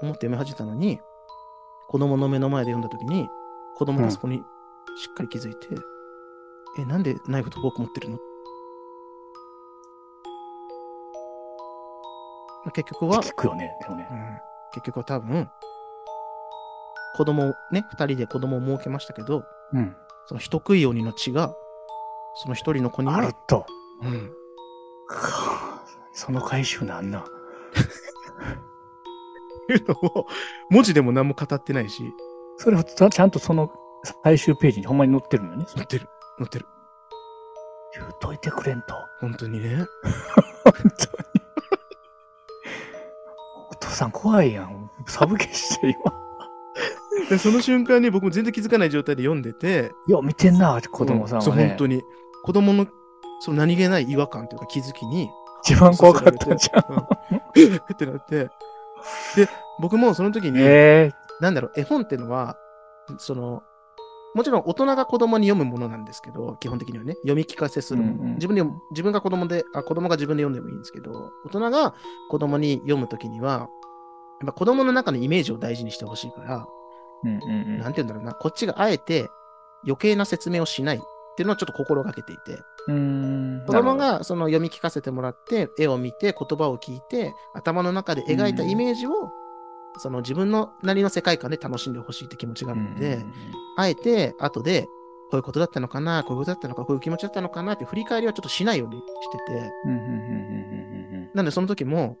[0.00, 1.00] 思って読み始めたのに、
[1.88, 3.28] 子供の目の前で読んだ時に、
[3.76, 4.38] 子供がそこに
[4.96, 5.68] しっかり気づいて、
[6.78, 8.16] え、なんでナイフとフォーク持ってるの？
[12.64, 13.76] まあ結局は、聞くよね。
[13.82, 14.14] でもねう。
[14.14, 14.38] ん、
[14.72, 15.48] 結局は多分、
[17.14, 19.96] 子供をね、二人で子供を設けましたけど、うん。
[20.26, 21.54] その人食い鬼の血が、
[22.36, 23.66] その一人の子にはある、と。
[24.02, 24.32] うん、
[25.08, 27.26] かその回収なんなんい
[29.76, 30.26] うのを、
[30.70, 32.02] 文字でも何も語ってないし、
[32.58, 33.72] それをちゃんとその
[34.22, 35.66] 最終ページにほんまに載ってるのよね。
[35.68, 36.66] 載ってる、載ってる。
[37.96, 38.94] 言うといてくれんと。
[39.20, 39.86] 本当にね。
[43.70, 44.90] お父さん怖いやん。
[45.06, 46.23] サブ消して今。
[47.30, 51.68] でその瞬間に僕も全然気づかない状態で読んでて、よう見てんな、子供さんそう、はね。
[51.68, 52.02] 本当に。
[52.42, 52.86] 子供の、
[53.40, 55.30] その何気ない違和感というか気づきに、
[55.62, 56.84] 一番怖かったじゃん。
[56.92, 58.50] うん ってなって、
[59.36, 59.48] で、
[59.80, 62.56] 僕もその時に、ええなんだろう、絵本っていうのは、
[63.18, 63.62] その、
[64.34, 68.12] もちろん大人が子供に読むものなんですけど、基本的にはね、読み聞かせするもの。
[68.12, 71.94] うんうん自分で自分が子供で、あ、子供が自分で読んでもいいんですけど、大人が
[72.28, 73.68] 子供に読むときには、
[74.40, 76.66] やっぱ子供の中のイメージを大事にしてほしいから、
[77.22, 77.46] うんうんう
[77.76, 77.78] ん。
[77.78, 79.28] なんて言うんだろうな、こっちがあえて
[79.84, 81.00] 余計な説明をしないっ
[81.36, 82.92] ていうのをちょっと心がけていて、う
[83.66, 89.30] 子供がその読み聞かせてもらって、絵を見て、言葉を聞いて、頭の中で描いたイメージを、
[89.98, 93.24] その自分のなりの世界観で楽しんでほしいって気持ちがあるんで、
[93.76, 94.88] あえて後で、こ
[95.32, 99.72] ういうことだったのかな、こういうことだったのか、こういう気持ちだったのかなって振り返りはちょっとしないようにしてて、
[101.34, 102.18] なんでその時も、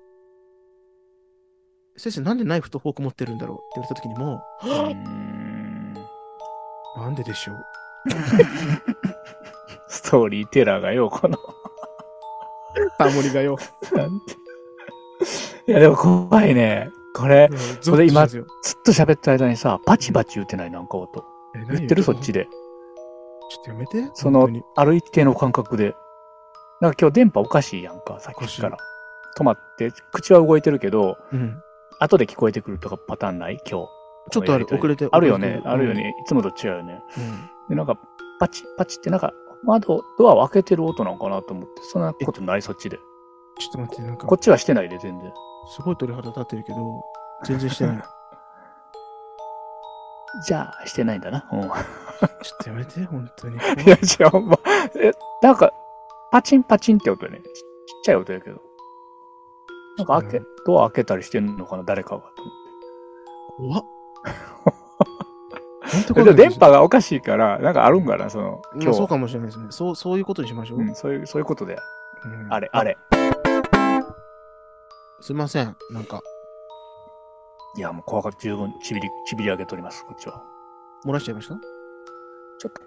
[1.96, 3.56] 先生なんでナイフとフォーク持ってるんだろう？
[3.56, 4.42] って言われた時にも、
[6.96, 7.56] なんででしょう？
[9.88, 11.38] ストーリーテラーがよ、この。
[12.98, 13.56] タモリがよ。
[13.92, 14.34] なんて
[15.68, 16.90] いや、でも怖いね。
[17.14, 17.48] これ、
[17.80, 18.42] ゾこれ今ずっ
[18.84, 21.24] と喋ってる間にさ、パチパチ言ってないなんか音。
[21.70, 22.02] 言ってる？
[22.02, 22.48] そっちで。
[23.50, 24.10] ちょっとやめて。
[24.14, 25.94] そのある一定の感覚で。
[26.80, 28.76] なんか今日電波おかしいやんか、さっきから。
[29.38, 31.62] 止まって、口は動いてるけど、うん。
[32.00, 33.58] 後で聞こえてくるとかパターンない？
[33.70, 33.88] 今日。
[34.30, 35.06] ちょっとある、遅れて。
[35.10, 35.94] あるよね、あるよ。
[35.94, 36.14] ね。
[36.22, 37.02] いつもと違うよね。
[37.18, 37.50] うん。
[37.68, 37.98] で、なんか、
[38.40, 39.32] パチパチってなんか、
[39.64, 42.96] 窓、ドアを開けてる音なのかなと思って、そんなことない、そっちで。
[43.58, 45.32] ちょっと待って、なんかこっ、ちはしてないで、全然。
[45.76, 47.02] すごい鳥肌立ってるけど、
[47.44, 48.02] 全然してない。
[50.46, 51.46] じゃあ、してないんだな。
[51.52, 51.60] うん。
[51.62, 51.74] ちょっ
[52.62, 53.56] とやめて、本当に。
[53.86, 54.58] いや、違う、ほんま。
[55.00, 55.70] え、なんか、
[56.32, 57.40] パチンパチンって音ね。
[57.40, 57.50] ちちっ
[58.04, 58.60] ちゃい音やけど。
[59.96, 62.22] なんか開け、ドア開けたりしてんのかな、誰かが。
[63.56, 63.84] 怖っ。
[65.84, 68.84] 本当でも電波がおかしいから、なんかあるんかな、その、今日。
[68.86, 69.66] 今そうかもしれないですね。
[69.70, 70.78] そう、そういうことにしましょう。
[70.80, 71.78] うん、そういう、そういうことで。
[72.24, 72.82] うんあれ、あ。
[72.82, 72.96] れ。
[75.20, 75.76] すいません。
[75.90, 76.20] なんか、
[77.76, 78.38] いや、もう怖かった。
[78.38, 80.42] 十分、ちびり、ちびり上げております、こっちは。
[81.06, 81.54] 漏らしちゃいました？
[82.58, 82.82] ちょっと、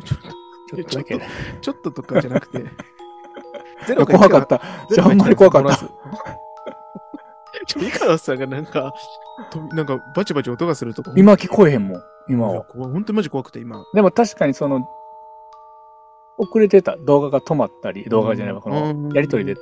[0.06, 0.20] ちょっ
[0.68, 1.20] ちょっとだけ
[1.60, 2.64] ちょっととかじゃなくて。
[3.86, 4.60] ゼいや怖かった。
[4.90, 5.76] じゃあ、あんまり怖かった。
[5.76, 5.86] た。
[7.66, 8.92] ちょ、イカロスさんがなんか、
[9.50, 11.12] となんかバチバチ音がするとか。
[11.16, 12.64] 今聞こえへんもん、今は。
[12.74, 13.84] 本当にマジ怖くて、今。
[13.94, 14.88] でも確かにその、
[16.38, 19.56] 遅れてた動画が止まったり、動画じゃないわ、こうんの、やりとりで、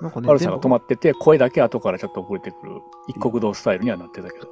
[0.00, 4.46] なんかね、パルさんが止まっってて、声だけ後からちょっと遅れてくる、一国道スタイルにはなってたけど。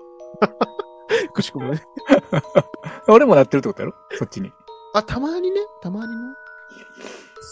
[1.21, 1.83] て、くしくもね。
[3.09, 3.95] 俺もなってるってことやろ？
[4.13, 4.53] そっちに。
[4.95, 6.17] あ、たまにね、たまにね。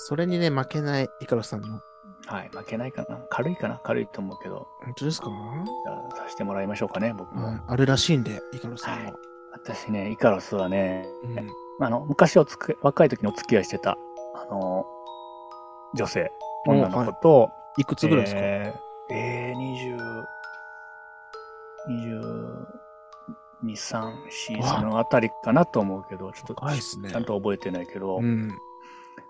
[0.06, 1.80] それにね、負けないイカロスさんの。
[2.26, 3.18] はい、負けないかな。
[3.30, 4.68] 軽いかな軽いと思うけど。
[4.84, 7.46] 本当ですか、じゃあ、させてもらいましょうかね、僕も。
[7.46, 9.12] はい、あるらしいんで、イカロスさんも。
[9.52, 13.96] 私ね、イカロスはね、うんあの、昔おつく、若い時にお付き合いしてた、
[14.34, 14.84] あの、
[15.94, 16.32] 女性、
[16.66, 19.58] 女の子と、いくつぐらいですか、えー、えー、
[19.88, 20.24] 20、
[23.64, 24.12] 22、3、
[24.56, 28.50] 4、わあそのあたりかなと思うけど、ちょっとねちゃんと覚えてないけど、うん。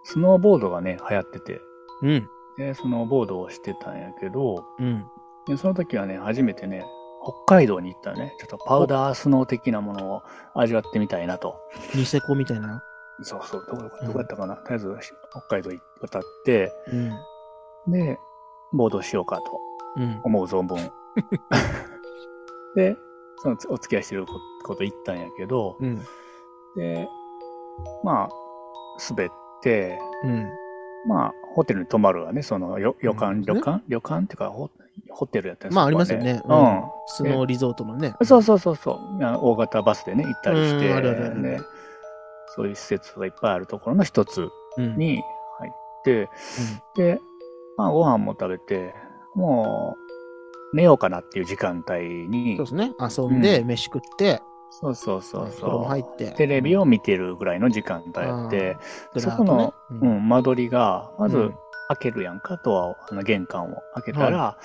[0.05, 1.61] スノーボードがね、流行ってて、
[2.03, 2.29] うん。
[2.57, 5.07] で、スノーボードをしてたんやけど、うん。
[5.47, 6.85] でその時はね、初めてね、
[7.47, 10.23] 北海道に行ったね、ちょっとパウダースノー的なものを
[10.55, 11.57] 味わってみたいなと。
[11.95, 12.83] ニセコみたいな？
[13.23, 14.97] そうそう、どこどこやったかな、とりあえず
[15.31, 15.71] 北海道
[16.01, 16.73] 渡って、
[17.87, 17.93] うん。
[17.93, 18.19] で、
[18.73, 19.61] ボードしようかと
[19.97, 20.21] うん。
[20.23, 20.77] 思う存分。
[22.77, 22.97] で、
[23.39, 24.27] そのお付き合いしてる
[24.65, 25.99] こと言ったんやけど、うん。
[26.77, 27.09] で、
[28.05, 28.29] まあ、
[29.11, 29.35] 滑って、
[30.25, 30.49] うん。
[31.07, 33.83] まあ、ホテルに泊まるわね、そのよ旅館、うん旅館？
[33.89, 34.71] 旅館っていうかホ、
[35.11, 36.43] ホテルやったりまあ、ありますよね。
[36.45, 36.49] う
[37.07, 38.09] スノーリゾートのね。
[38.09, 38.25] ん。
[38.25, 38.99] そうそうそうそう。
[39.21, 41.61] 大型バスでね、行ったりして、うんあるあるあるね
[42.57, 44.97] そういう施設がいっぱいあるところの一つうん。
[44.97, 45.23] に
[45.59, 45.73] 入っ
[46.05, 46.29] て、
[46.97, 47.21] で、
[47.77, 48.95] まあ、ご飯も食べて、
[49.35, 49.97] も
[50.73, 52.93] う、寝ようかなっていう時間帯にそうで、すね。
[53.01, 55.89] 遊んで、飯食って、そうそうそうそう。
[55.89, 56.33] 入って。
[56.33, 58.77] テレビを見てるぐらいの時間帯やって、
[59.15, 61.55] でそこの、うねん、間取りが、まずうん
[61.89, 64.59] 開けるやんか、ドアを、あの玄関を開けたら、は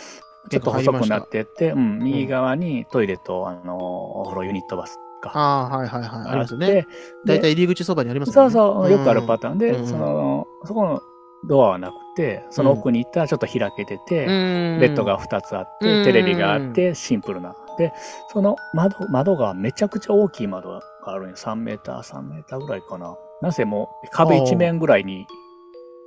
[0.49, 6.29] ちょっと細くなってって、うん、ん右側にトイレと、あの、お風呂ユニットバスがああ、はいはいはい。
[6.29, 6.67] ありますよね。
[6.67, 6.87] で
[7.25, 8.51] だいたい入り口そばにありますそう。
[8.51, 11.01] そう、よくあるパタターンで、うんその、そこの
[11.47, 17.55] ドアはなくて、その奥に行ったらちょっと開けてて、ーンベッドが2つあって、うんテレビがあって、シンプルな。
[17.77, 17.93] で、
[18.31, 21.36] その窓、窓がめちゃくちゃ大きい窓があるんよ。
[21.36, 23.15] 3メーター、3メーターぐらいかな。
[23.41, 25.27] なぜもう壁一面ぐらいに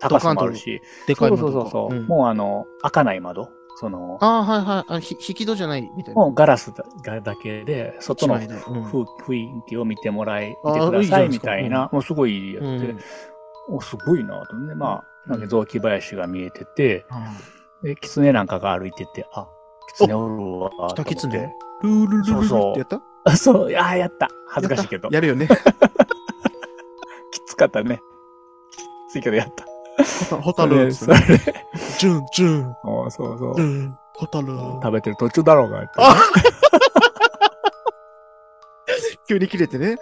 [0.00, 2.06] 高さもあるし、でかいそうそうそうそう、ん。
[2.06, 3.50] もうあの、開かない窓。
[3.78, 4.94] その、ああ、はいはい。
[4.94, 5.00] あ。
[5.00, 6.20] ひ引き戸じゃないみたいな。
[6.22, 6.72] もうガラス
[7.04, 11.46] だだけで、外の雰囲気を見てもらい、見てくだいいじゃないですか。
[11.46, 12.98] さいみたいな、もうすごいやって、うん。
[13.68, 14.74] おすごいなとね。
[14.74, 17.36] まあ、なんか雑木林が見えてて、あ
[17.82, 19.46] で、狐なんかが歩いてて、あ、
[19.98, 20.70] 狐おるわ。
[20.90, 22.96] ー北キツネルールルルルルってやった？
[22.98, 24.28] てあ、そう、ああ、やった。
[24.48, 25.08] 恥ずかしいけど。
[25.10, 25.48] やるよね。
[27.32, 28.00] きつかったね。
[29.08, 29.66] きついけどやった。
[30.36, 31.16] ホタルそれ、
[31.98, 33.62] ジュン、ジュン、おそうそうジ。
[33.62, 34.48] ュン、ホタル。
[34.48, 35.90] 食べてる途中だろうが。
[39.28, 39.96] 急に切れてね。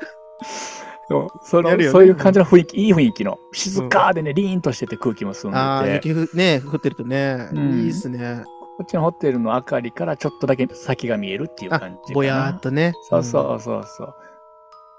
[1.09, 1.29] そ
[1.61, 3.39] うねそういう感じの雰囲気、いい雰囲気の。
[3.53, 6.09] 静かでね、リーンとしてて空気も澄んああ、でて。
[6.09, 7.49] 雪ふね、降ってるとね。
[7.53, 8.43] うんいいっすね。
[8.77, 12.13] こっちのホテルの明かりからちょっとだけ先が見えるっていうあ感じ。
[12.13, 12.93] ぼやーっとね。
[13.09, 14.15] そうそうそうそう。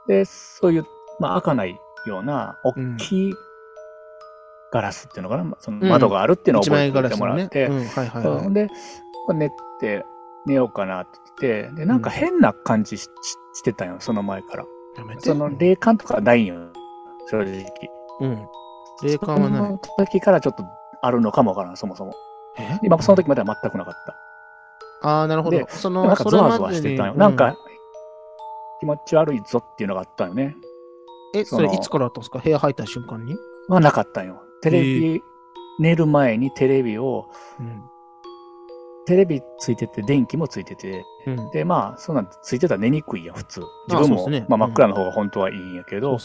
[0.08, 0.86] で、そういう、
[1.20, 3.34] まあ開かないような、大きい
[4.72, 8.24] ガラスっていうのかな、その窓があるっていうのを一覚えてもらって、うん、はいはいはい。
[8.44, 8.70] そうで、
[9.34, 10.06] 寝て、
[10.46, 13.10] 寝ようかなって言って、で、なんか変な感じし,し、
[13.56, 14.66] してたよ、その前から。
[14.98, 15.22] やめて。
[15.22, 16.56] その霊感とかないんよ、
[17.30, 17.66] 正直。
[18.22, 18.48] うん。
[19.04, 19.60] 霊感はない。
[19.60, 20.64] その時からちょっと
[21.02, 22.14] あるのかもわからん、そもそも。
[22.58, 22.80] え？
[22.84, 23.94] 今、その時までは全くなかっ
[25.02, 25.08] た。
[25.08, 25.65] ああ、なるほどで。
[25.70, 27.13] その、なんかゾワゾワしてたんよ。
[27.15, 27.56] なん、か、
[28.80, 30.56] 気持ち悪いぞっていうのがあったよね。
[30.58, 32.39] うんえ、それいつからだったんですか？
[32.39, 33.36] 部屋入った瞬間に？
[33.68, 34.41] はなかったんよ。
[34.62, 35.22] テレビ、
[35.80, 37.84] 寝る前にテレビを、うん。
[39.06, 41.52] テレビついてて、電気もついてて、うん。
[41.52, 43.60] で、まあ、そんなんついてたら寝にくいやん、普通。
[43.88, 46.13] 自あ分も、そうですねまあ、真っ暗の方が本当はいいんやけど。
[46.13, 46.18] うん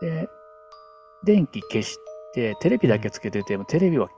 [0.00, 0.28] で、
[1.24, 1.98] 電気消し
[2.34, 4.08] て、テレビだけつけてても、テレビは、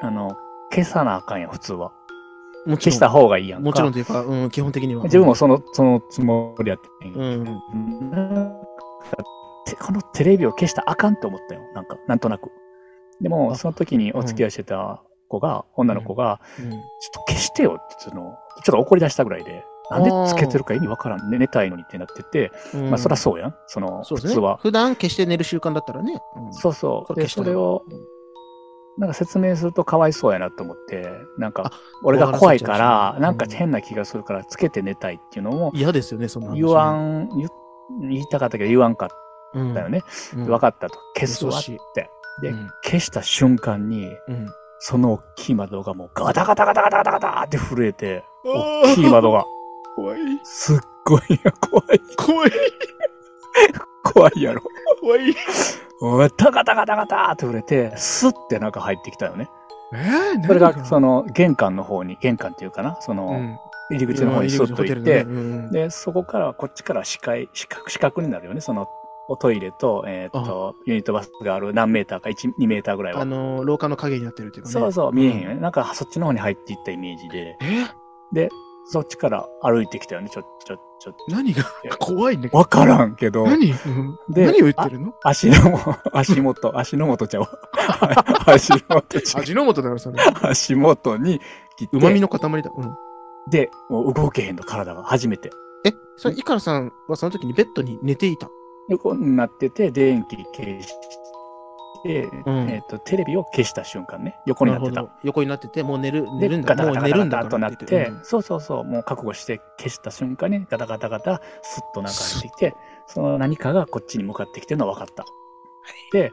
[0.00, 0.36] あの、
[0.70, 1.92] 消さなあかんやん、普通は。
[2.66, 3.64] も消した方がいいやんか。
[3.64, 5.04] もちろんというか、うん、基本的には。
[5.04, 8.10] 自分もその、そのつもりやってんうよん。
[8.10, 8.56] なん
[9.80, 11.60] このテレビを消したらあかんって思ったよ。
[11.74, 12.50] なんか、なんとなく。
[13.20, 16.80] でも、あその時にお付き合いしてた子が、女の子が、うんちょっ
[17.12, 21.30] と消してよっての、ちょっと怒り出したぐらいで、なんでつけてるか意味わからん。
[21.30, 23.54] ね、寝たいのにってなってて、うんまあそりゃそうやん。
[23.66, 24.20] その、そね。
[24.20, 24.56] 普通は。
[24.58, 26.20] 普段消して寝る習慣だったらね。
[26.36, 27.14] うんそうそう。
[27.14, 27.84] で、それを、
[28.98, 31.08] なんか説明するとかわいそうやなと思って、
[31.38, 31.70] なんかあ、
[32.02, 37.48] 俺が怖いからなんか変な気がするから、つけて寝たいっていうのも、嫌ですよね、そんな言わん、言
[38.02, 39.08] 言いたかったけど言わんかっ
[39.54, 40.02] うんたよね。
[40.36, 40.98] うん分かったと。
[41.14, 41.64] 消すわっ。
[41.94, 42.10] て
[42.42, 44.46] でうん、消した瞬間に、うん。
[44.80, 49.44] その大きい窓がもうガタガタガタガタガタガタって震えて、大きい窓が。
[49.96, 50.20] 怖い。
[50.44, 51.20] すっごい
[51.70, 52.00] 怖い。
[52.16, 52.50] 怖い。
[54.04, 54.62] 怖いやろ。
[55.00, 55.34] 怖い。
[56.00, 59.48] おいタガタガタガタって震えて、スッて中入ってきたよね。
[59.92, 63.58] えー、それが、その、玄関の方に、玄関っていうかな、その、うん、
[63.90, 68.60] 入り口の方にスッと行って、うんで、そこから、こっちから視界、視覚、視覚になるよね。
[68.60, 68.86] その、
[69.30, 73.20] おトイレと、えーっと、ユニットバスがある何メーターか、1、2メーターぐらいは。
[73.20, 74.72] あのー、廊下の影になってるっていうかね。
[74.72, 75.54] そうそう、見えへんよね。
[75.56, 77.86] なんか、そっちの方に入っていったイメージで、え？
[78.32, 78.48] で、
[78.86, 81.64] そっちから歩いてきたよね、ちょ、ちょ、ちょ、何が？
[81.98, 82.50] 怖いね。
[82.52, 85.14] わからんけど、何、う んで何を言ってるの？
[85.22, 85.78] 足のも、
[86.12, 87.50] 足元、足の元ちゃうわ。
[88.46, 89.42] 足元ちゃう。
[89.42, 90.18] 味の素だから、それ。
[90.42, 91.40] 足元に
[91.76, 92.70] 来て、旨味の塊だ。
[92.76, 92.96] うん。
[93.50, 95.50] で、もう動けへんの、体が、初めて。
[95.84, 98.48] え、それ、イカラさんはその時にベッドに寝ていた？
[98.88, 100.88] 横になってて、電気消し
[102.02, 105.06] て、んえっ、と、テレビを消した瞬間ね、横になってた。
[105.22, 106.74] 横になってて、もう寝る、寝で、るんだ。
[106.74, 112.74] もう寝るんだとなって、言うんそうそうそう、もう覚悟して消した瞬間にガタガタガタ、スッと中入ってきて、
[113.06, 115.24] その何かがこっちに向かってきてるのは分かった。
[116.12, 116.32] で、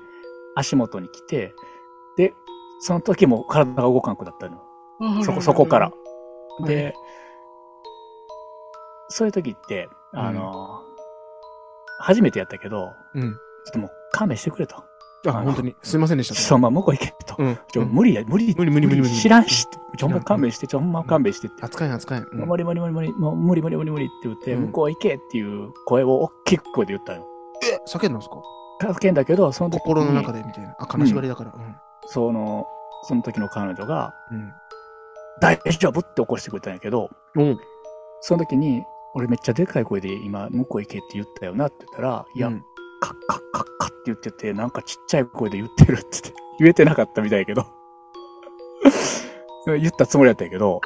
[0.56, 1.54] 足元に来て、
[2.18, 2.34] で、
[2.80, 4.62] その時も体が動かなくなったの。
[5.24, 5.92] そこ、そこから。
[6.62, 6.94] いで、
[9.10, 10.82] そういう時って、あの、
[12.00, 13.34] 初めてやったけど、うん。
[13.66, 14.84] ちょっともう勘弁してくれと。
[15.30, 15.76] あ、本当に。
[15.82, 16.36] すいませんでした。
[16.36, 17.36] そう、まあ、向こう行けと。
[17.38, 17.58] うん。
[17.92, 21.64] 無理や、無理、無理無理無理無理知らんしちょ、ほんま勘弁して、ちょ、ほんま勘弁してって。
[21.64, 22.20] 扱い扱い。
[22.20, 27.26] うん無理無理無理無理、もう無理無理無理無理って言って、うん向こう行けっていう声を大きく声で言ったの。
[27.64, 28.36] え、叫んだんですか？
[28.82, 30.76] 叫んだけど、その時に心の中でみたいな。
[30.80, 31.54] あ、金縛りだから。
[31.56, 31.76] うん。
[32.08, 32.68] その、
[33.04, 34.52] その時の彼女が、うん。
[35.42, 37.58] 大丈夫って起こしてくれたんやけど、うん。
[38.22, 38.84] その時に、
[39.14, 42.64] 俺めっちゃでかい声で今、向こう行けって言ったよなって言ったら、いや、うん
[43.00, 47.66] カッカッカッカッって言ってて、なんかちっちゃい声で言ってるって言って、 言えてなかったみたいやけど。
[49.66, 50.80] 言ったつもりやったんやけど、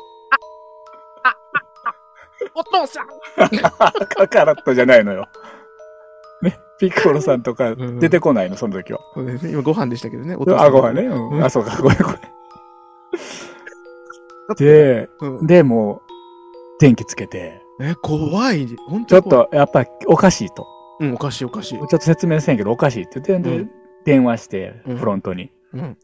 [2.56, 3.08] お父さん
[3.58, 5.28] カカラットじゃないのよ。
[6.42, 9.00] ね、ピッコロさんとかうん出てこないの、その時は。
[9.14, 10.36] そうですね今ご飯でしたけどね。
[10.36, 11.02] お父さんあ、ごめんね。
[11.04, 12.20] うんうんあ、そうか、ごめんごめん。
[14.58, 16.10] で、うんで、もう、
[16.80, 18.76] 電気つけて、え、怖い。
[18.88, 19.24] 本ちょっ。
[19.24, 20.66] と、やっぱりおかしいと。
[21.00, 21.80] うん、おかしいおかしいち。
[21.82, 23.72] ょっと説明せんけどおかしいって言って、で、うん
[24.06, 25.98] 電話して、うんフロントに、うん。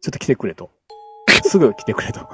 [0.00, 0.70] ちょっと来てくれと。
[1.42, 2.20] すぐ来てくれと。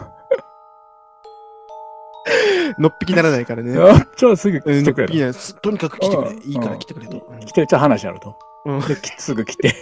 [2.79, 3.75] のっぴきならないからね。
[4.17, 5.15] ちょ、すぐうん来てくれと。
[5.15, 6.35] のっぴきならすとにかく来てくれう。
[6.35, 7.27] んいいから来てくれと。
[7.31, 8.37] うん来て、ちょ話あると。
[8.65, 8.83] うん
[9.19, 9.75] すぐ来て、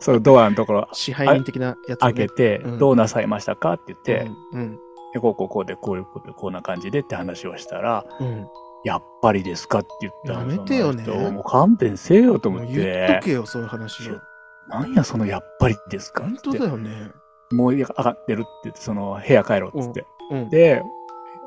[0.00, 2.14] そのドアのところ支配人的なやつをね。
[2.14, 4.78] 開けて、うんどうなさいましたかって言って、うん。
[5.12, 8.48] でこうこうこうで、こういうことで、こんな感じでって話をしたら、うん。
[8.84, 8.88] うん。
[8.88, 13.20] やっぱりですかって言ったのやめてよねもう勘弁せよと思っもう言っとて。
[13.24, 14.20] けよ、そういう話を。
[14.68, 17.10] なんやそのやっぱりですか本って当だよね。
[17.52, 20.06] もう上がってるって言って、その部屋帰ろうっつって。
[20.30, 20.50] うん。
[20.50, 20.82] で、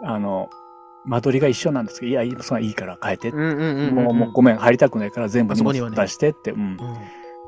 [0.03, 0.49] あの、
[1.05, 3.29] 間取りが一緒なんですけど、いや、いいそいいから変えて。
[3.29, 3.95] うんうんうんうん。
[3.95, 6.63] もう、もうごめん、入りたくないから全部あそこにはね出してって、うんう。
[6.63, 6.77] ん。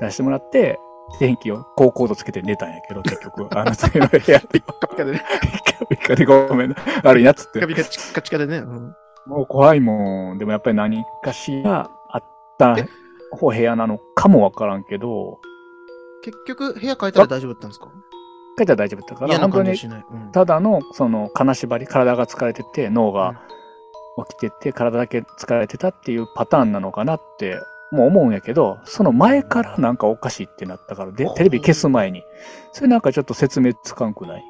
[0.00, 0.78] 出してもらって、
[1.20, 3.48] 電気を高高度つけて寝たんやけど、結局。
[3.56, 5.22] あの 次の部屋で、ピカピカでね。
[5.40, 7.60] ピカピカでごめんな、悪いなっつって。
[7.60, 8.58] ピカピカチッカチカでね。
[8.58, 8.94] うん。
[9.28, 10.38] もう怖いもん。
[10.38, 12.24] でもやっぱり何かしらあっ
[12.58, 12.88] たえ？
[13.40, 15.38] お部屋なのかもわからんけど、
[16.22, 17.90] 結局、部屋変えたら大丈夫だったんですか？
[18.58, 19.78] 書いたら大丈夫だったから、本当に。
[20.32, 23.40] ただの、その、金縛り、体が疲れてて、脳が
[24.30, 27.60] 起きてて、体だけ疲れてたっていうパターンなのかなって、
[27.92, 32.22] もう思うんやけど、その前からなんかおかしいってなったから、で、テレビ消す前に。
[32.72, 34.44] それなんかちょっと説明つかんくない？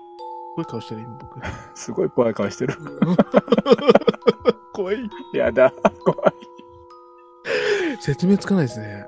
[0.57, 1.39] ごい顔してる、今僕。
[1.75, 2.75] すごい怖い顔してる。
[4.79, 5.11] 怖い。
[5.33, 5.73] やだ。
[6.05, 6.33] 怖い。
[8.01, 9.07] 説明つかないですね。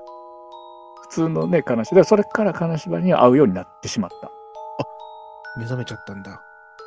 [1.03, 2.05] 普通のね、金縛り。
[2.05, 4.29] それから金縛りに会うようになってしまった。
[5.57, 6.41] 目覚めちゃったんだ。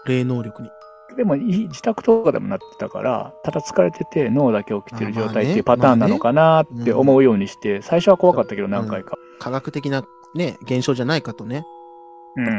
[0.06, 0.68] 霊能力に。
[1.16, 9.16] でも、い自宅とかでもなってたから、ただ疲れてて脳だけ起きてる状態っていうパターンなのかなって思うようにして、最初は怖かったけど何回か。
[9.38, 10.04] 科学的な
[10.34, 11.64] ね、現象じゃないかとね。
[12.36, 12.50] うんう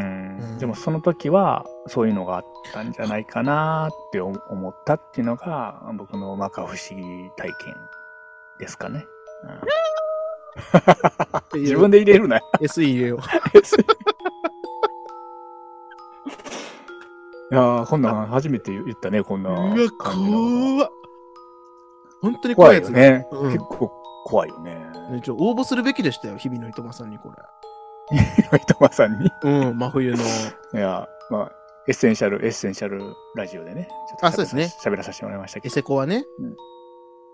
[0.56, 7.76] んでもその時はそういうのがあったんじゃないかなって思思ったっていうのが僕の摩訶不思議体験
[8.60, 9.06] ですかね。
[9.44, 9.96] うん
[11.54, 12.00] 自分で。
[12.00, 12.40] で入れるな。
[12.62, 13.20] SE 入れよう。
[17.52, 19.60] いやーこんなん初めて言ったね、こんなうわ。
[20.00, 20.92] 怖っ。
[22.22, 23.28] 本当に怖怖いいやつよね。
[23.32, 23.92] うん結構
[24.26, 24.76] 怖いよね。
[25.12, 27.32] ね応募するべきでしたよ、日々のいとまさんにこ
[28.12, 29.30] 糸間さんに。
[29.44, 29.44] れ。
[29.44, 30.18] うん、真冬の。
[30.18, 30.22] い
[30.78, 31.52] や、まあ、
[31.88, 33.88] エッセンシャル、エッセンシャルラジオでね。
[34.22, 35.68] あそうですね喋らさせてもらいましたけど。
[35.68, 36.26] エセコはね。
[36.40, 36.56] うん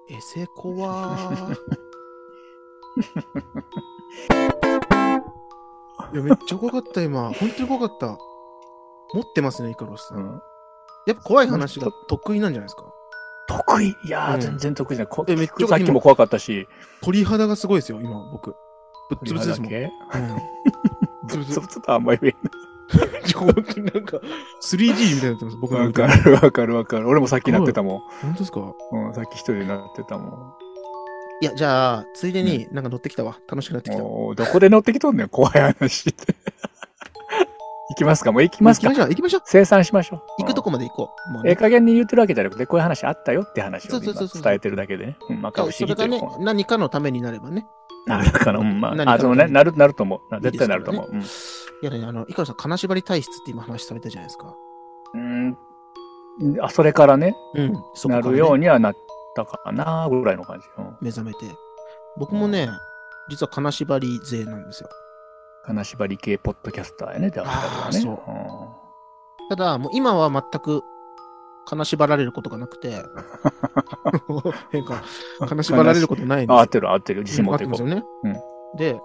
[0.09, 1.15] エセコは。
[6.13, 7.31] いや、めっちゃ怖かった、今。
[7.31, 8.17] 本当に怖かった。
[9.13, 10.17] 持ってますね、イカロスさん。
[10.17, 10.41] うん
[11.07, 12.83] やっぱ怖い話が得意なんじゃないですか。
[13.47, 13.95] 得意？
[14.05, 15.25] いやー、うん全然得意じゃないこ。
[15.27, 16.67] えめっちゃさっきも怖かったし。
[17.01, 18.55] 鳥肌がすごいですよ、今、僕。
[19.15, 19.69] ぶっつぶつですもん。
[19.69, 22.33] ぶつぶつとあんまり言
[23.35, 24.17] 本当になんか、
[24.61, 25.81] 3D みたいになってます、僕えん。
[25.83, 27.07] の歌わかるわかるわかる。
[27.07, 28.59] 俺もさっきなってたも本当ですか？
[28.59, 28.73] ん。
[28.91, 30.53] うん、さっき一人でなってたも
[31.41, 33.37] いや、じゃあ、ついでになんか乗ってきたわ。
[33.49, 33.97] 楽しくなってきん。
[33.97, 34.03] た。
[34.03, 36.35] もうどこで乗ってきとんねん、怖い話って。
[37.91, 38.31] 行きますか？
[38.31, 38.89] もう行きますか？
[38.89, 39.41] 行きましょう、行きましょう。
[39.45, 40.21] 生産しましょう。
[40.39, 41.31] 行くとここまで行こう。
[41.31, 45.17] もうええね加減に言ってるわけじゃなくて、こういう話あったよって話をそうそうそうそう今伝えてるだけでね。
[45.29, 47.65] うん、まあ、それがね議というか、何かのためになればね。
[48.05, 48.59] なるかな。
[48.59, 50.41] うん、まあ、あ、でもね、なる、なると思う。
[50.41, 51.15] 絶対なると思う。
[51.15, 54.55] いやね、あの、イカロさん、金縛り体質って今話されたじゃないですか。
[55.13, 55.57] うん。
[56.39, 56.63] うん。
[56.63, 57.73] あ、それからね、うん。
[57.93, 58.95] そこなるようにはなっ
[59.35, 60.67] たかな、ぐらいの感じ。
[60.77, 60.97] うん。
[61.01, 61.39] 目覚めて。
[62.17, 62.69] 僕もね、
[63.29, 64.89] 実は金縛り勢なんですよ。
[65.65, 67.99] 金縛り系ポッドキャスターやね、ではあーね。
[68.01, 68.19] そう
[69.49, 70.83] ただ、もう今は全く
[71.65, 73.03] 金縛られることがなくて、
[74.71, 75.03] 変か。
[75.47, 76.57] 金縛られることないんうん。
[76.57, 77.21] あ、合っでてる合ってる。
[77.23, 77.75] 自信持っていこう。
[77.77, 78.03] すよね。
[78.75, 78.99] で、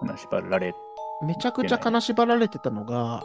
[0.00, 0.74] 金縛られ、
[1.22, 3.22] めちゃくちゃ金縛られてたのが、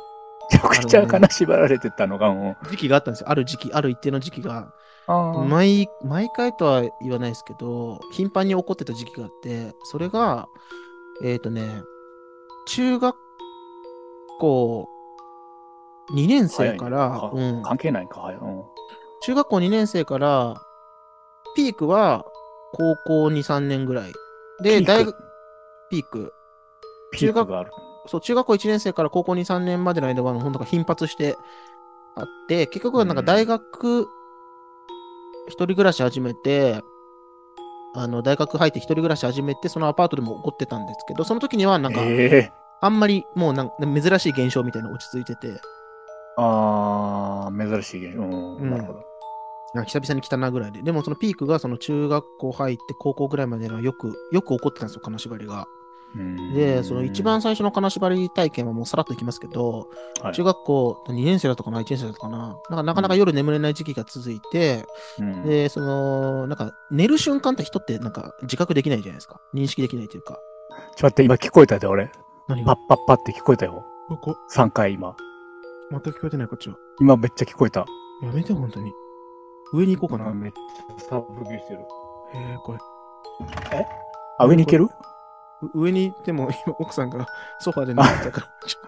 [0.52, 2.56] めちゃくちゃ金縛られてたのが、うん。
[2.70, 3.30] 時期があったんですよ。
[3.30, 4.74] ある時期、ある一定の時期が。
[5.08, 10.48] 毎、毎回とは言わないですけど、頻繁に起こってた時期があって、それが、
[11.24, 11.82] えっ、とね、
[12.68, 13.16] 中学
[14.40, 14.90] 校
[16.14, 18.36] 2年生から、かうん、関係ないか、はい。
[18.36, 18.64] うん。
[19.22, 20.56] 中学校2年生から、
[21.56, 22.26] ピークは
[22.74, 24.14] 高校2、3年ぐらい。
[24.62, 25.16] で、大学、
[25.90, 26.34] ピーク。
[27.12, 27.72] ピークがある。
[28.08, 31.38] そう、中学校1年生から高校2、3年までの間は、本当が頻発して
[32.16, 34.08] あって、結局はなんか大学、
[35.48, 36.82] 一人暮らし始めて、
[37.96, 45.60] あの、大学入って一人暮らし始めて、そのアパートでも起こってたんですけど、その時にはなんか、ええあんまりもうなんか珍しい現象みたいなの落ち着いてて、
[46.38, 48.24] ああ、珍しい現象。
[48.24, 49.04] うん、うんなるほど。
[49.86, 50.82] 久々に来たなぐらいで。
[50.82, 55.66] でもそのピークがその中学校入って高校ぐらいまでのよく、よく起こってたんですよ、金縛りが。
[56.16, 59.90] うんで、その一番、最初の金縛り体験はもうさらっといきますけど、
[60.22, 62.38] はい中学校2年生だったかな、1年生だったかな？
[62.38, 64.86] なんかなかなか夜眠れない時期が続いて、
[65.20, 69.42] うんで、その、なんか寝る瞬間って人ってなんか自覚できないじゃないですか。
[69.54, 70.40] 認識できないというか。
[70.96, 72.10] ちょっと待って、今聞こえたで、俺。
[72.48, 73.84] 何パッパッパって聞こえたよ。
[74.08, 75.18] ここ、3回今。
[75.92, 76.76] 全く聞こえてないこっちは。
[77.00, 77.86] 今めっちゃ聞こえた。
[78.24, 78.92] やめて、本当に。
[79.74, 80.34] 上に行こうかな。
[80.34, 81.80] めっちゃサブギしてる。
[81.80, 81.84] へ
[82.54, 82.80] え、これ。
[84.40, 84.86] あ、上に行ける？
[84.86, 84.90] う
[85.74, 87.28] 上に行っても、今奥さんが
[87.60, 88.48] ソファーで寝てたから。
[88.68, 88.88] ちょっ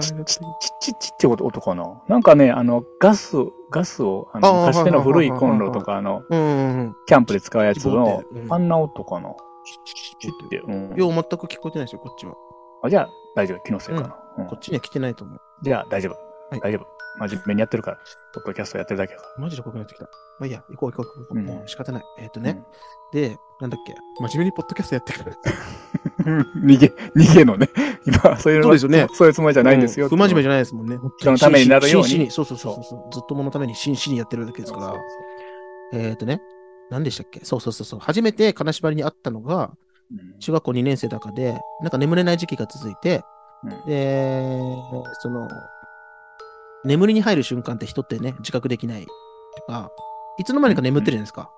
[0.00, 0.42] チッチッチッ
[0.80, 2.02] チッチッって音音かな？
[2.08, 3.36] なんかね、あの、ガス、
[3.70, 6.22] ガスを、あの、昔の古いコンロとか、あの。
[7.06, 9.34] キャンプで使うやつのあんな音かな？
[9.84, 10.58] チッちって。
[10.60, 12.34] うんいや、全く聞こえてないですよ、こっちは。
[12.84, 13.08] あ、じゃあ、
[13.38, 13.60] 大丈夫？
[13.64, 14.16] 気のせいかな。
[14.38, 15.40] うんこっちには来てないと思う。
[15.62, 16.14] じゃあ、大丈夫。
[16.50, 16.86] はい大丈夫。
[17.18, 17.98] 真面目にやってるから。
[18.32, 20.04] ポッドキャストやってるだけだかマジで怖くなってきた。
[20.04, 21.38] まあいいや、行こう行こう行こう。
[21.38, 22.02] うんもう仕方ない。
[22.18, 22.46] えっ、とら。
[22.46, 22.62] ね、
[23.12, 23.94] で、なんだっけ。
[24.20, 26.32] 真面目にポッドキャストやってるから。
[26.32, 26.86] う ん逃げ、
[27.16, 27.68] 逃げのね。
[28.06, 30.06] 今、そういうのそうですよねそういうつもりじゃないんですよ。
[30.06, 30.98] うん不真面目じゃないですもんね。
[31.18, 33.12] 人のためになるように真摯そうそうそうそうそう。
[33.12, 34.94] ずっとものために真摯にやってるだけですから。
[35.92, 36.40] えっ、とね、
[36.90, 37.40] 何でしたっけ？
[37.44, 38.00] そうそうそうそう。
[38.00, 39.87] 初めて金縛りに会ったのが、うん
[40.40, 43.22] 中学校2年生だかで、なんか眠れない時期が続いて、
[43.64, 44.74] うんで、
[45.20, 45.48] その、
[46.84, 49.06] 眠りに入る瞬間って人ってね、自覚できない
[49.56, 49.90] とか、
[50.38, 51.50] いつの間にか眠ってるじゃないですか。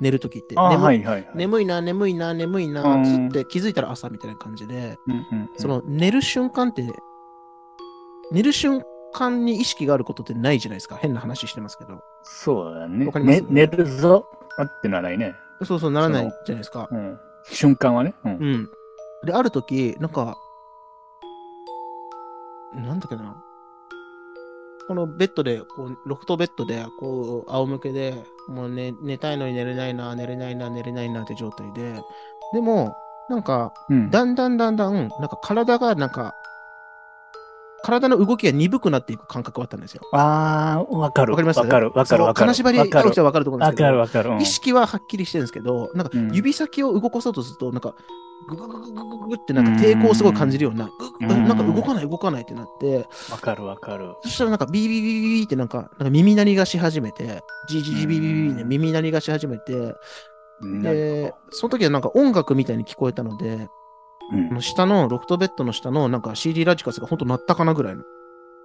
[0.00, 0.56] 寝るときって。
[0.56, 1.30] 眠はいはいはい。
[1.34, 6.84] 眠いな、眠いな、眠いな、うんつって気づいたら朝みたいな感じで、うんうんうんその寝る瞬間って、
[8.32, 8.82] 寝る瞬
[9.12, 10.96] 間に意識があることってないじゃないですか。
[10.96, 12.00] 変な話してますけど。
[12.24, 13.42] そうだねわかります？
[13.42, 13.46] ね。
[13.50, 14.26] 寝るぞ
[14.60, 15.34] ってのはないね。
[15.62, 16.88] そうそうならないじゃないですか。
[16.90, 17.16] うん。
[17.50, 18.14] 瞬間はね。
[18.24, 18.34] うんう。
[18.36, 18.68] ん。
[19.24, 20.36] で、ある時、なんか、
[22.74, 23.36] なんだっけな。
[24.86, 32.02] このベッドで、こう、ロフトベッドで、こう、仰向けで、もう寝、寝たいのに寝れないな、寝れないな、寝れないなって状態で、
[32.52, 32.94] でも、
[33.30, 34.10] なんか、うん。
[34.10, 36.34] だんだんだんだん、なんか体が、なんか、
[37.84, 40.00] 体の動きが鈍くなっていく感覚はあったんですよ。
[40.12, 41.32] ああ、わかる。
[41.32, 41.60] わかります？
[41.60, 42.46] わかる、わかる、わかる。
[42.46, 43.84] 金縛りある人はわかると思うんですけど。
[43.84, 44.42] わかる、わかる。
[44.42, 47.94] 意識ははっきりしてるんですけど、なんか指先を動かそうとすると、なんか、
[48.48, 50.88] ぐぐぐぐぐぐってなんか抵抗をすごい感じるような、
[51.20, 53.06] なんか動かない動かないってなって。
[53.30, 54.14] わかるわかる。
[54.22, 59.94] そしたらなんかビビビビビってなんか、なんか耳鳴りがし始めて、ジジジビビビって耳鳴りがし始めて、
[60.82, 63.68] で、その時はなんか音楽みたいに聞こえたので、
[64.32, 64.48] うん。
[64.50, 68.02] あの下の、ロフトベッドの下のなんか CD ラジカセが本当鳴ったかなぐらいの。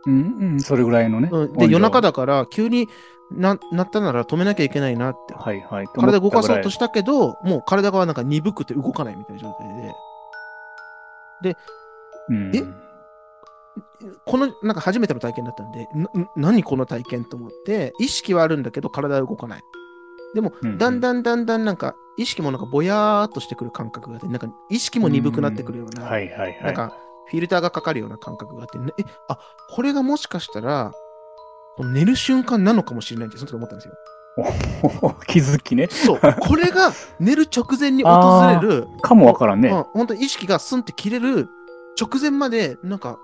[0.05, 1.29] うん、うん、それぐらいのね。
[1.31, 2.87] うん、で、夜中だから急に
[3.31, 5.33] な鳴ったなら止めなきゃいけないなって。
[5.33, 5.87] はいはい。
[5.87, 9.67] 体動かそうとししたけど、もう体がなんか鈍くて動かないみたいな状態
[11.43, 11.57] で、
[12.29, 12.63] うん、え？
[14.25, 19.61] この、なんか初めての体験だったんで、な、な何この体験と思って、意識はあるんだけど体は動かない。
[20.33, 26.63] でもだんだんだんだんなんか、意識もなんかぼやーっとしてくる感覚があって、なんか意識も鈍くなってくるような、はいはいはい。
[26.63, 26.93] なんか、
[27.27, 29.39] フィルターがかかるような感覚があって、ね、え、あ、
[29.69, 30.91] これがもしかしたら、
[31.77, 33.93] この寝る瞬間なのかもしれないって、その時思ったんですよ。
[35.27, 35.87] 気づきね。
[35.89, 36.19] そう。
[36.41, 39.69] これが寝る直前に訪れる、かもわからんね。
[39.69, 41.47] うん、本当に意識がスンって切れる
[41.99, 43.17] 直前まで、なんか、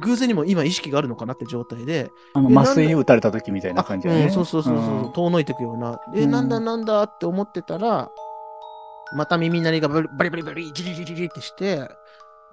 [0.00, 4.24] 偶然にも今意識があるのかなって状態で、あの、え麻酔打たれた時みたいな感じだね。
[4.24, 5.12] うん、そうそうそうそう、ん。
[5.12, 6.30] 遠のいていくような、え、うん。
[6.30, 8.10] なんだなんだって思ってたら、
[9.14, 11.88] また耳鳴りがバリバリバリジリジリジリってして、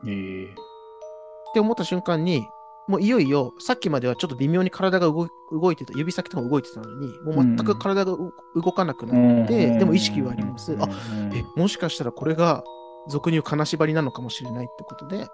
[0.06, 0.46] ええ。
[0.46, 2.46] って思った瞬間に、
[2.88, 10.76] もういよいよ、さっきまではちょっと微妙に体が動い動いてた、指先とか動いてたのに、もう全く体がう動かなくなって、でも意識はあります。
[10.80, 10.88] あ、
[11.34, 12.64] え、もしかしたらこれが
[13.08, 15.28] 俗に言う金縛りなのかもしれないってことで、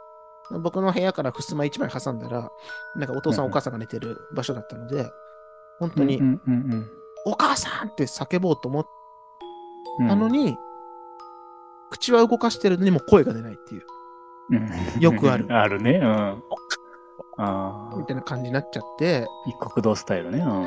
[0.52, 2.50] 僕の部屋から襖一枚挟んだら、
[2.96, 5.10] なんかお父さんうんお母さんが寝てる場所だったので、
[5.80, 6.22] 本当に、
[7.26, 8.88] お母さんって叫ぼうと思っ
[10.00, 10.58] うんたのに、
[11.90, 13.82] 口は動かしてるのにも声が出ないっていう、
[14.52, 16.00] うんよくある あるね。
[16.02, 16.44] うん。
[17.40, 18.06] ああみ。
[18.06, 20.40] たいな感じになっちゃって、一国道スタイルね。
[20.40, 20.66] うん。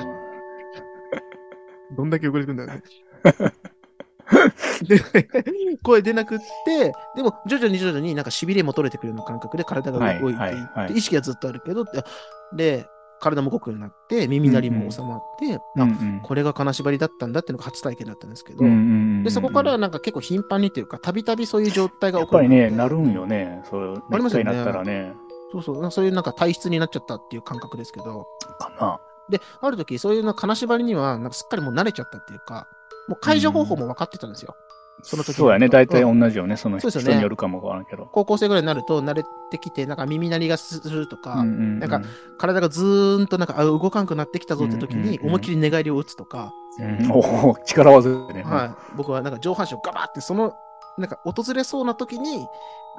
[1.97, 2.83] どんだけ汚れてんだよね。
[4.83, 5.01] で、
[5.83, 12.05] 声出なくって、でも徐々に徐々になんか痺れも取れてくるような感覚で体が動いていって、意識はずっとあるけど、で、
[12.53, 12.87] で
[13.21, 18.77] 体も動くようになって、耳鳴りも収まって、あ、うんこれが金縛りだったんだっていうのが初体験だったんですけど、うんうんう
[19.21, 23.63] んで、そこからはなんか結構頻繁にというか、たびたびそういう状態がや起こるっぱりね、なるんよね。
[23.71, 25.13] そう、ありますよねなったらね。
[25.53, 28.27] そうそう、そういうなんか体質になっちゃったっていう感覚ですけど、
[28.59, 29.01] かな。
[29.29, 32.67] で、ある時、そういうの金縛りには、なんかすっかりもう慣れちゃったっていうか、
[33.09, 34.55] もう解除方法も分かってたんですよ。
[35.03, 35.69] その時そうやね。
[35.69, 36.21] 大体うん。
[36.21, 36.57] 同じよね。
[36.57, 38.09] その人によるかもわからんけど。
[38.13, 41.79] 高校生ぐらいになると慣れてきて、なんか耳鳴りがするとか、うんうんうん。
[41.81, 42.03] なんか、
[42.39, 45.27] 体がずーんとなんかあ動かんくなってきたぞって時に、うんうんうん。
[45.29, 47.11] 思いっきり寝返りを打つとか、うん。
[47.13, 48.43] おお、力技でね。
[48.43, 50.55] はい、僕はなんか上半身をガバって、その、
[50.99, 52.47] なんか訪れそうな時に、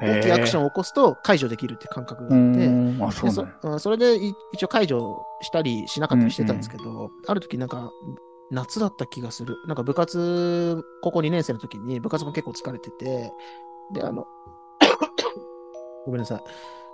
[0.01, 3.03] へ大きいアクションンを起こすと解除できるって感覚がうあって、ん。
[3.03, 7.91] あ、そうでそそれでい一応解除したりしなかったりしてたんですけど、ある時なんか、
[8.51, 9.57] 夏だった気がする。
[9.65, 13.31] なんか部活、高校2年生の時に部活も結構疲れてて、
[13.93, 14.27] で、あの、
[16.05, 16.43] ごめんなさい。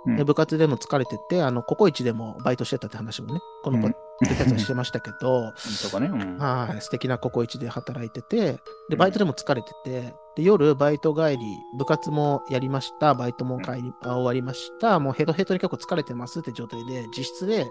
[0.06, 0.16] うん。
[0.16, 5.52] で部活でも疲れてて、あの、ココイチでもバイトしてたって話もね、このポッドキャストでしてましたけど、
[5.82, 6.06] とかね？
[6.06, 6.38] うん。
[6.38, 11.38] はい、素敵なココイチで働いてて、で、バイトでも疲れてて、で、夜バイト帰り、
[11.76, 17.68] 部活もやりました、バイトも帰り、あ終わりました、もうヘトヘトに結構疲れてますって状態で、自室で、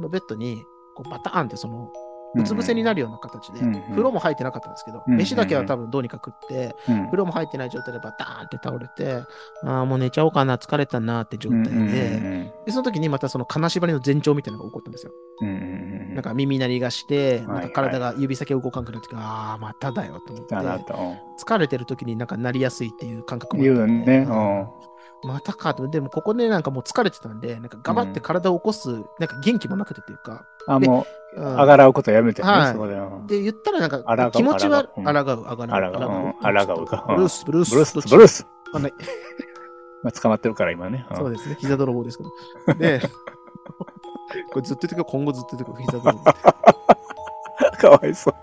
[0.00, 0.64] のベッドに、
[0.94, 1.92] こうバターンってその、
[2.34, 3.82] うつ伏せになるような形で、うんうん。
[3.82, 7.04] 風呂も入ってなかったんですけど、うんうん飯だけは多分どうにか食って、うん。
[7.06, 9.22] 風呂も入ってない状態でバターンって倒れて、
[9.64, 11.90] ああ、もう寝ちゃおうかな、疲れたなって状態で、うんうん
[12.64, 15.12] で、その時にまたその金縛りの前兆みたいなのが起こったんですよ。
[15.40, 24.91] うんうんうんなんか耳鳴りがして、はいなんか体が指先が動かんくなってああ、まただよと思って、疲れてる時になんかなりやすいっていう感覚もあっ
[25.24, 25.88] またかと。
[25.88, 30.74] でもここでなんかもう疲れてたんで、なんか頑張って体を起こす、なんか元気もなくてっていうか、うん。
[30.74, 31.06] あ、も
[31.36, 32.94] うあがらうことやめてねは、いそこで。
[32.94, 38.46] うんで、言ったらなんか気持ちは、あらがう、あがらう、あらがううんあらがうかブルース、ブルース、ブルース、ブルース。
[38.74, 38.94] あない
[40.02, 41.06] まあ捕まってるから今ね。
[41.10, 41.56] うんそうですね。
[41.60, 42.30] 膝泥棒ですけど。
[42.78, 43.00] で、
[44.52, 46.24] これずっと言ってくる今後ずっと言ってくる膝泥棒。
[47.78, 48.34] かわいそう。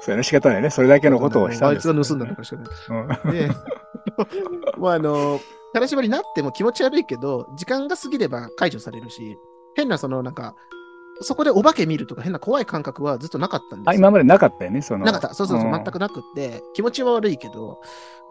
[0.00, 0.70] そうやね、仕方ないね。
[0.70, 1.88] それだけのことをしたんです。
[1.88, 3.24] あいつが盗んだのかしらない。
[3.24, 3.50] うんで、
[4.78, 5.40] まああの、
[5.72, 9.38] 金縛りになっても気持ち悪いけど、時間が過ぎれば解除されるし、
[9.74, 10.54] 変なそのなんか、
[11.20, 13.98] そこでお化け見るとか変な怖い感覚はずっとなかったんですあ、よ。
[13.98, 15.04] 今までなかったよね、その。
[15.04, 15.34] なかった。
[15.34, 17.80] そうそうそう、ん全くなくって、気持ちは悪いけど、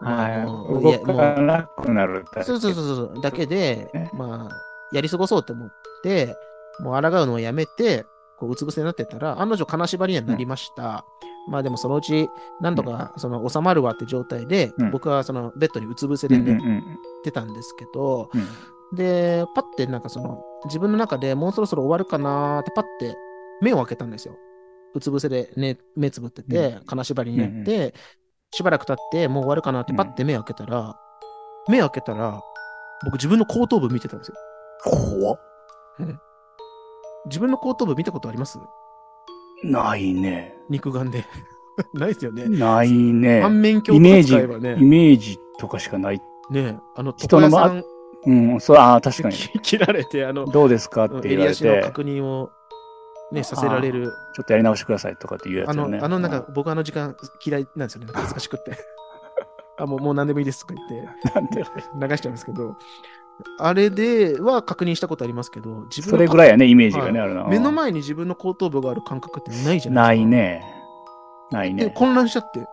[0.00, 0.82] はい。
[0.82, 2.44] 動いやもうかなくなるだけ。
[2.44, 4.56] そうそうそうそう、だけでね、まあ、
[4.92, 5.68] やり過ごそうと思っ
[6.02, 6.34] て、
[6.80, 8.06] もう抗うのをやめて、
[8.38, 11.04] こう、うつ伏せになってたら、案の定金縛りにはなりました。
[11.50, 12.28] まあでもそのうち、
[12.60, 18.48] 何とか、その、収まるわって状態で、うん僕はその、ベッドにうつ伏せうんで寝うんうんてたんですけど、うん
[18.96, 23.16] で、パッてなんかその、自分の中でもうそろそろ終わるかなーってパッて
[23.60, 24.34] 目を開けたんですよ。
[24.94, 27.92] うつ伏せで、ね、目つぶってて、金縛りになって、
[28.50, 30.96] しばらく経ってもう終わるかなってパッて目開けたら、
[31.68, 32.40] 目開けたら、
[33.04, 34.34] 僕自分の後頭部見てたんですよ。
[34.82, 35.40] 怖っ
[37.26, 38.58] 自分の後頭部見たことあります？
[39.64, 40.54] ないね。
[40.70, 41.26] 肉眼で。
[41.92, 42.48] ないですよね。
[42.48, 43.42] ないね。
[43.42, 46.22] 反面鏡イメージ、使えばねイ、メージとかしかない。
[46.50, 47.82] ね、あの、人のま
[48.26, 49.36] うん、そう、ああ、確かに。
[49.62, 51.04] 切られて、あの、どうですか？
[51.04, 52.50] って言われ襟足のて、確認を、
[53.32, 54.12] ね、させられる。
[54.34, 55.98] ちょっとやり直してくださいとかって言うやあつよね。
[55.98, 58.08] の、あの、なんか、僕あの時間嫌いなんですよね。
[58.14, 58.72] 恥ずかしくって。
[59.78, 61.58] あ、もう、もう何でもいいですとか言って、
[62.08, 62.76] 流しちゃうんですけど、
[63.60, 67.44] あれでは確認したことありますけど、自分そのれぐらいやね、イメージがね、あるな。
[67.44, 70.30] 目の前に自分の後頭部がある感覚ってないじゃなないいですか。
[70.30, 70.74] ね。
[71.52, 71.90] ないで、ね。
[71.94, 72.66] 混乱しちゃって、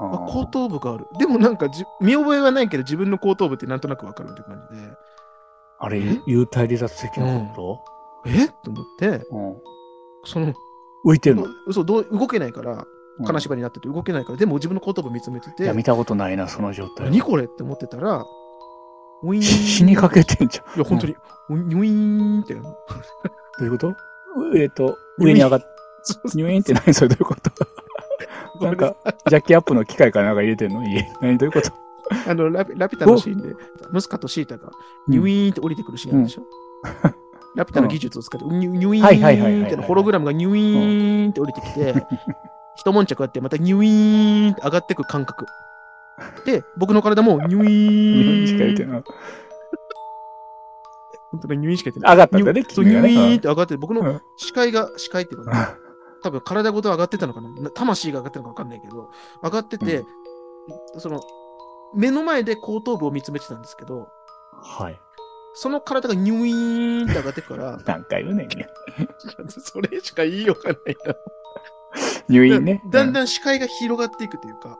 [0.00, 1.06] ああ後頭部がある。
[1.18, 4.88] でもなんかじ、見覚えはないけど、自分の後頭部ってなんとなくわかるって感じで、
[5.80, 7.84] あれえ、幽体離脱的なこ
[8.26, 8.48] え？
[8.64, 9.56] と思って、とうん。
[10.24, 10.52] その、
[11.06, 11.46] 浮いてるの？
[11.66, 12.86] 嘘、どう動けないから、
[13.18, 13.26] うん。
[13.26, 17.06] 金縛りになってて動けないから、でも自分の後頭部見つめてていや、、見たことないな、その状態。
[17.06, 18.24] 何これって思ってたら、
[19.22, 19.42] ウィーン。
[19.42, 20.76] 死にかけてんじゃん。
[20.76, 21.14] いや、本当に、
[21.50, 22.70] ウィウィーンってやるの。
[22.70, 22.76] ど
[23.60, 23.96] ういうこと？
[24.56, 25.60] えっと、上に上がっ、
[26.02, 26.28] そう。
[26.34, 26.94] ニュイーンって何？
[26.94, 27.50] それどういうこと？
[28.60, 28.96] なんか、
[29.28, 30.82] ジャッキアップの機械かなんか入れてんの？
[30.88, 31.10] 家。
[31.20, 31.72] 何どういうこと？
[32.26, 33.54] あのラピ、ラピュタのシーンで、
[33.90, 34.70] ムスカとシータが、
[35.06, 36.42] ニュイーンって降りてくるシーンあるでしょ？
[37.54, 42.06] ラピュタの技術を使って、ニュニュイーンってのホログラムがニュイーンって降りてきて、
[42.76, 45.46] 一悶着あって、またニュイーンって上がってく感覚。
[46.44, 49.04] で、僕の体もニュイニュイーンしかーン入れてない。
[51.30, 52.12] 本当にニュイーンしか言ってない。
[52.12, 54.20] 上がったんだねニュイーンって上がって、僕のうん。
[54.36, 55.76] 視界が、視界っていうかな、
[56.22, 57.48] 多分体ごと上がってたのかな？
[57.48, 59.10] な魂が上がってたのか分かんないけど、
[59.42, 60.04] 上がってて、
[60.98, 61.20] その、
[61.94, 64.08] 目の前で後頭部を見つめてたんですけど、
[64.62, 65.00] はい。
[65.54, 68.48] その体がニュイーンって上がってくから、何回言うねん。
[69.48, 71.14] それしか言いようがないな。
[72.28, 72.82] 入院ね。
[72.90, 73.12] だんん。
[73.12, 74.78] だん視界が広がっていくというか、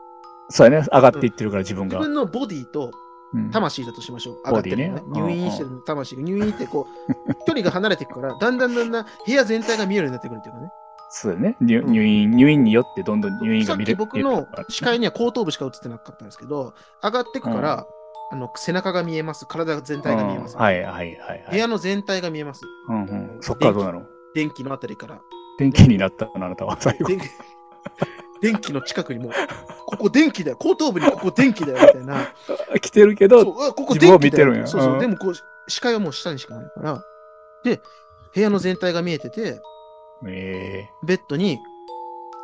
[0.49, 0.87] そうやね。
[0.91, 1.97] 上がっていってるから自分が。
[1.97, 2.91] 自分のボディと
[3.33, 4.35] うん魂だとしましょう。
[4.45, 5.03] 上がってるのね。
[5.07, 10.71] 入院してる魂が入院ってこう、 距離が離れていくから、だんだんだんだん部屋全体が見えるようになってくるっていうかね。
[11.09, 11.57] そうだね。
[11.61, 13.97] 入うん入院、入院によってどんどん入院が見れる。
[13.97, 17.87] 僕の視界には後頭部しか映ってなかったんですけど、上がってくから、
[18.31, 19.47] あの背中が見えます。
[19.47, 20.53] 体全体が見えます。
[20.55, 21.47] うんはいはいはいはい。
[21.51, 22.61] 部屋の全体が見えます。
[22.87, 23.37] うんうん。
[23.41, 24.03] そっからどうなの？
[24.35, 25.19] 電気のあたりから。
[25.57, 27.07] 電気になったのあなたは最後。
[28.41, 29.31] 電気の近くにもう、
[29.87, 30.57] ここ電気だよ。
[30.57, 31.93] 後頭部にここ電気だよ。
[31.93, 32.33] みたいな。
[32.79, 34.19] 来てるけど、ここ電気だよ。
[34.19, 34.95] 見てるんやそうそうう。
[34.97, 35.33] んでもこう、
[35.67, 37.03] 視界はもう下にしかないから。
[37.63, 37.81] で、
[38.33, 39.59] 部屋の全体が見えてて、
[40.27, 41.59] ええベッドに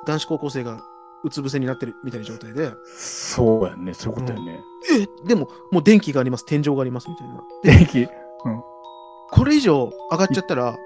[0.06, 0.82] 男子高校生が
[1.24, 3.94] うつ伏せになってるみたいな状態で、そうやんね。
[3.94, 4.60] そういうことやね。
[4.94, 5.28] え？
[5.28, 6.46] でも、もう電気があります。
[6.46, 7.10] 天井があります。
[7.10, 7.42] みたいな。
[7.64, 8.08] 電気？
[9.32, 10.78] これ以上上がっちゃったら、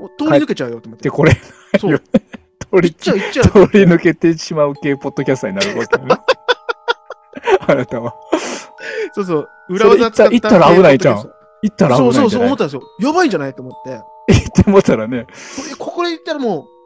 [0.00, 1.04] お通り抜けちゃうよと思って。
[1.04, 1.36] で、これ、
[1.78, 1.98] そう。
[1.98, 3.44] 通りちゃう行っちゃう。
[3.44, 6.16] 通り抜けてしまう系ポッドキャスターになるわけよね。
[7.68, 8.14] あなたは。
[9.14, 9.48] そうそう。
[9.68, 10.24] 裏技使った。
[10.24, 11.16] それ行ったら危ないじゃん
[11.62, 12.46] 行ったら危そうそうそう、ないんじゃない？
[12.46, 12.82] 思ったんですよ。
[12.98, 13.54] やばいんじゃない？
[13.54, 14.00] と思って。
[14.32, 15.26] 行ってもたらね、
[15.56, 16.80] これここで行ったらもう、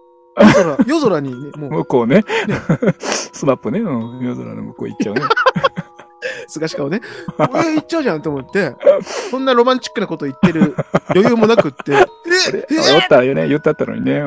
[0.86, 2.24] 夜空、 にね、もう、向こうね、
[2.98, 5.22] スマップね、うん、夜空の向こう行っちゃうね。
[6.48, 7.00] 菅氏顔ね。
[7.36, 8.74] これ行っちゃうじゃんと思って、
[9.30, 10.74] そんなロマンチックなこと言ってる
[11.10, 14.22] 余裕もなくって、 ええあおったらよね、言ったったのにね、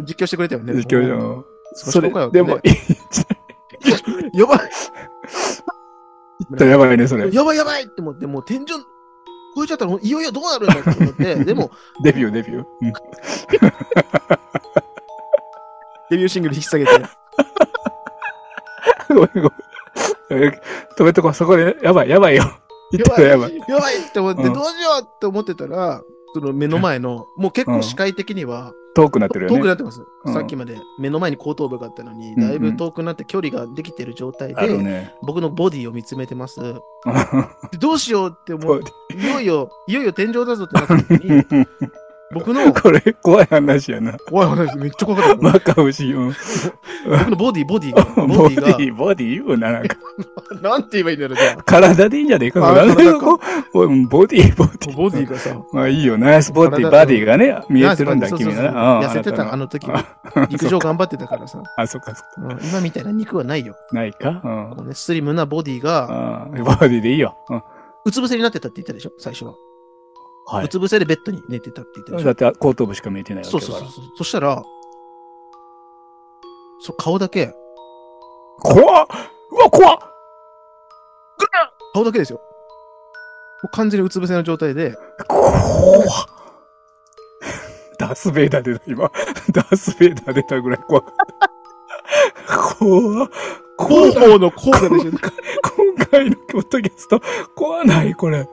[0.00, 0.74] 実況してくれたよね。
[0.74, 1.44] 実況じゃん。
[1.74, 2.60] それでも、
[4.32, 4.60] やばい。
[6.54, 7.30] ったらやばいね、それ。
[7.30, 8.66] やばいやばいって思って、もう天井、
[9.60, 11.70] 超えちゃったら、いよいよどうなるんだって思って、 でも、
[12.02, 12.64] デビュー、デビュー。
[12.80, 12.92] うん
[16.10, 16.90] デビューシングル引き下げて、
[19.10, 20.44] ごめんごめん。
[20.44, 20.60] え
[20.98, 22.50] 止めとこう、そこで、やばい、やばいよ。
[22.90, 23.56] 言ったらやばい。
[23.68, 26.02] やばいって思って、うんどうしようって思ってたら、
[26.34, 29.56] その目の前の、もう結構視界的には、遠くなってるよね。
[29.56, 30.00] 遠くなってます。
[30.00, 35.14] うんさっきまで目の前に後頭部があったのに、うんうんだいぶ遠くなって距離ができてる状態で、ね。
[35.22, 36.60] 僕のボディを見つめてます。
[37.72, 38.82] でどうしようって思う。
[39.14, 41.44] いよいよ、いよいよ天井だぞってなった時に、
[42.32, 44.16] 僕の、 これ、怖い話やな。
[44.28, 45.42] 怖い話、めっちゃ怖かった。
[45.42, 46.34] マカウシ、うん。
[47.08, 49.96] 僕のボディ、ボディが、 ボボディが、ディ、ボディ言うな、なんか。
[50.62, 52.60] なんて言えばいいんだろう、じゃ体でいいんじゃねえか。
[52.60, 53.40] 体かこ
[53.74, 54.90] ううんボディ、ボデあ。
[54.90, 54.96] ィ。
[54.96, 58.68] ボディがさ、まあいいよ、ナイスボディ、体バディがね、見えてるんだ、君のね。
[58.68, 60.04] うん痩せてた、あなの時あ
[60.48, 61.60] 陸上頑張ってたからさ。
[61.76, 62.54] あ、そっかそっか。
[62.54, 63.74] うん今みたいな肉はないよ。
[63.92, 64.40] ないか？
[64.92, 67.36] スリムなボディが、うんボディでいいよ。
[67.48, 67.62] うん。
[68.04, 69.54] うつ伏せになってたって言ったでしょ最初は。
[70.58, 72.24] はうつ伏せでベッドに寝てたって言ったでしょ？
[72.24, 73.86] だって後頭部しか見えてないわけそだから。
[73.88, 74.16] うそうそうそう。
[74.18, 74.62] そしたら、
[76.80, 77.54] そ顔だけ、
[78.60, 79.06] 怖っ
[79.52, 79.98] うわ、怖っ
[81.94, 82.38] 顔だけですよ。
[82.38, 84.96] もう完全にうつ伏せの状態で、
[85.28, 86.04] 怖っ
[87.98, 89.10] ダース・ベイダー出た、今。
[89.52, 91.50] ダース・ベイダー出たぐらい怖かった。
[92.78, 93.30] 怖っ
[93.78, 95.10] 広報の効果でしょ。
[95.76, 97.20] 今回のポッドキャスト、
[97.54, 98.48] 怖ない、これ。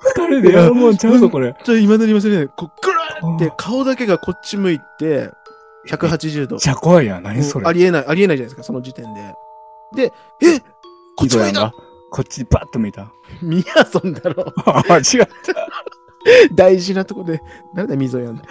[0.00, 1.54] 二人でやるもんちゃうぞ、これ。
[1.64, 2.48] ちょ、未だに忘れない。
[2.48, 5.30] こう、ぐるーって顔だけがこっち向いて、
[5.88, 6.60] 180度めっ。
[6.60, 7.22] ちゃ怖いやん。
[7.22, 7.72] 何それあ。
[7.72, 9.34] りえない、ありえないじゃないですか、その時点で。
[9.94, 10.60] で、え
[11.16, 11.72] こっち向いた。
[12.10, 13.12] こっちにパッと見た。
[13.42, 14.52] ミヤソンだろ。
[14.64, 15.28] あ、間違った。
[16.54, 17.40] 大事なとこで。
[17.74, 18.42] 誰だ、ミゾヤン。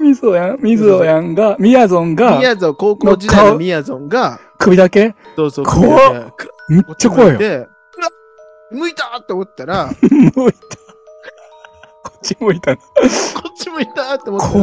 [0.00, 5.14] みぞやん、みぞやんが、みやぞんがミ、ヤゾン、高校時代のミヤゾンが、首だけ？
[5.36, 6.34] そうそう、怖っ
[6.68, 7.68] めっちゃ怖いよ。
[8.70, 10.58] 向いたって思ったら、こ 向いた。
[12.34, 12.76] こっち向いたな。
[12.76, 12.80] っ
[13.56, 14.58] ち向いたって思った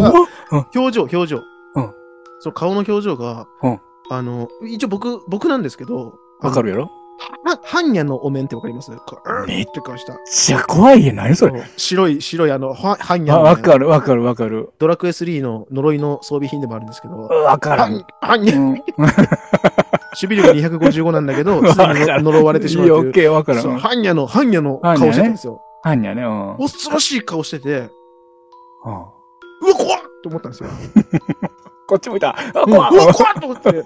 [0.56, 1.38] ら、表情、表情。
[1.38, 1.40] う
[1.82, 1.94] ん
[2.40, 6.12] その顔の表情が、うんあの、一応僕、僕なんですけど、る
[6.42, 6.92] わかるやろ？
[7.46, 8.92] は、般若のお面ってわかります？
[8.92, 10.14] めっって顔した。
[10.14, 11.16] めっちゃ怖いやん。
[11.16, 11.64] 何それ？
[11.78, 13.44] 白い、白いあの、は般若あ、の面。
[13.44, 14.72] わかるわかるわかる。
[14.78, 18.06] ドラクエ3の呪いの装備品でもあるんですけど、わからん。
[18.22, 18.74] 般若、うん。
[20.22, 23.14] 守備力255なんだけど、 わ常に呪われてしまうオッ。
[23.14, 23.62] ケーわからん。
[23.62, 25.62] そう、うん般若の、般若の顔してたんですよ。
[25.84, 26.24] はんやね。
[26.24, 26.58] うん。
[26.58, 27.90] 恐ろしい顔してて、
[28.86, 28.94] うん
[29.64, 30.70] うわ、怖っと思ったんですよ。
[31.88, 32.30] こっち向いた。
[32.30, 33.84] あ、うんうわ、怖っ怖っと思って、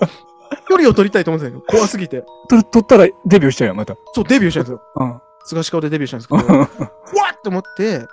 [0.70, 1.80] 距離を取りたいと思ってたんですよ。
[1.80, 2.24] 怖すぎて。
[2.50, 3.96] 取取ったらデビューしちゃうよ、また。
[4.14, 4.82] そう、デビューしたんですよ。
[4.96, 5.22] うん。
[5.46, 8.06] 菅氏顔でデビューしたんですけど、怖っと思って、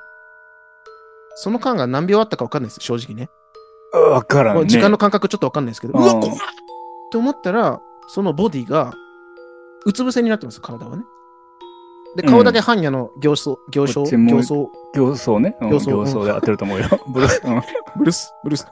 [1.36, 3.28] その間が何秒あったか分かんないです、正直ね。
[3.92, 4.66] わからんね。
[4.66, 6.38] 時間の感覚ちょっと分かんないですけど、ううんわ、怖っっ
[7.10, 8.92] て思ったら、そのボディが、
[9.86, 11.04] うつ伏せになってます、体はね。
[12.16, 14.60] で、顔だけ般若の形相、形相、こっちもう形相、
[14.94, 15.56] 行走ね。
[15.60, 16.86] うん行走行走で当てると思うよ。
[17.12, 17.42] ブルース。
[17.44, 17.62] うん
[17.96, 18.66] ブルース、ブルース。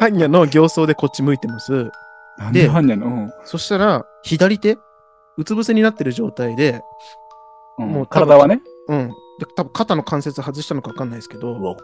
[0.00, 1.90] 般若の形相でこっち向いてます。
[2.38, 3.30] なんではんやの？
[3.44, 4.78] そしたら、左手、
[5.36, 6.82] うつ伏せになってる状態で、
[7.78, 8.60] うんもう体はね？
[8.88, 9.08] うん。
[9.38, 11.76] で、多分肩の関節外したのか分かんないですけど、わ、う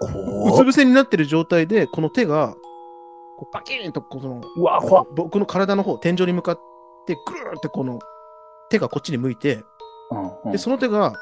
[0.52, 2.54] つ伏せになってる状態で、この手が、
[3.38, 4.80] こうバキーンとこの、うわ、
[5.14, 6.60] 僕の体の方、天井に向かっ
[7.06, 7.98] て、ぐるーってこの、
[8.70, 9.64] 手がこっちに向いて、
[10.10, 11.14] うんうんで、その手が、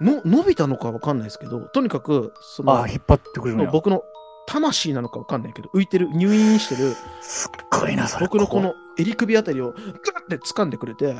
[0.00, 3.70] の、伸びたのかわかんないですけど、とにかく、そのあ、、引っ張ってくるのよ。
[3.72, 4.02] 僕の
[4.46, 7.50] 魂なのかわかんないけど、浮いてる、入院してる、すっ
[7.80, 8.26] ごいな、それ。
[8.26, 9.92] 僕のこの襟首あたりを、ぐーっ
[10.28, 11.14] て掴んでくれて、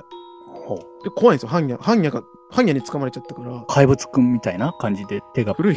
[1.04, 1.82] で怖いんですよ、般若。
[1.82, 5.76] 般若が、般若に掴まれちゃったから、怪物くんみたいな感じで手が古い。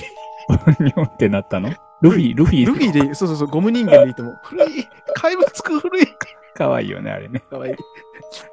[0.80, 1.70] ニョンってなったの？
[2.02, 2.66] ルフィ、ルフィ。
[2.66, 4.88] ルフィで、そうそうそう、ゴム人間でいても、古い。
[5.20, 6.08] 怪物くん古い。
[6.56, 7.42] かわいいよね、あれね。
[7.50, 7.76] かわいい。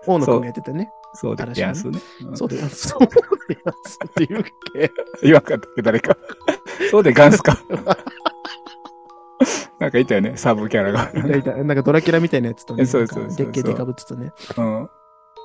[0.07, 0.91] 大野くんがやってたね。
[1.15, 1.99] そうで、やすね。
[2.23, 2.69] うんそうだよ。
[2.69, 3.13] そうだよ。
[3.15, 4.45] って言うっ
[4.75, 4.93] け。
[5.23, 6.17] 言わんかったっけ、誰か。
[6.91, 7.59] そうで、ガンスか。
[9.79, 11.11] なんかいたよね、サブキャラが。
[11.15, 12.85] いたいたなんかドラキュラみたいなやつとね。
[12.87, 14.33] そうそうそうそうでっけえデカブツとね。
[14.57, 14.91] うん。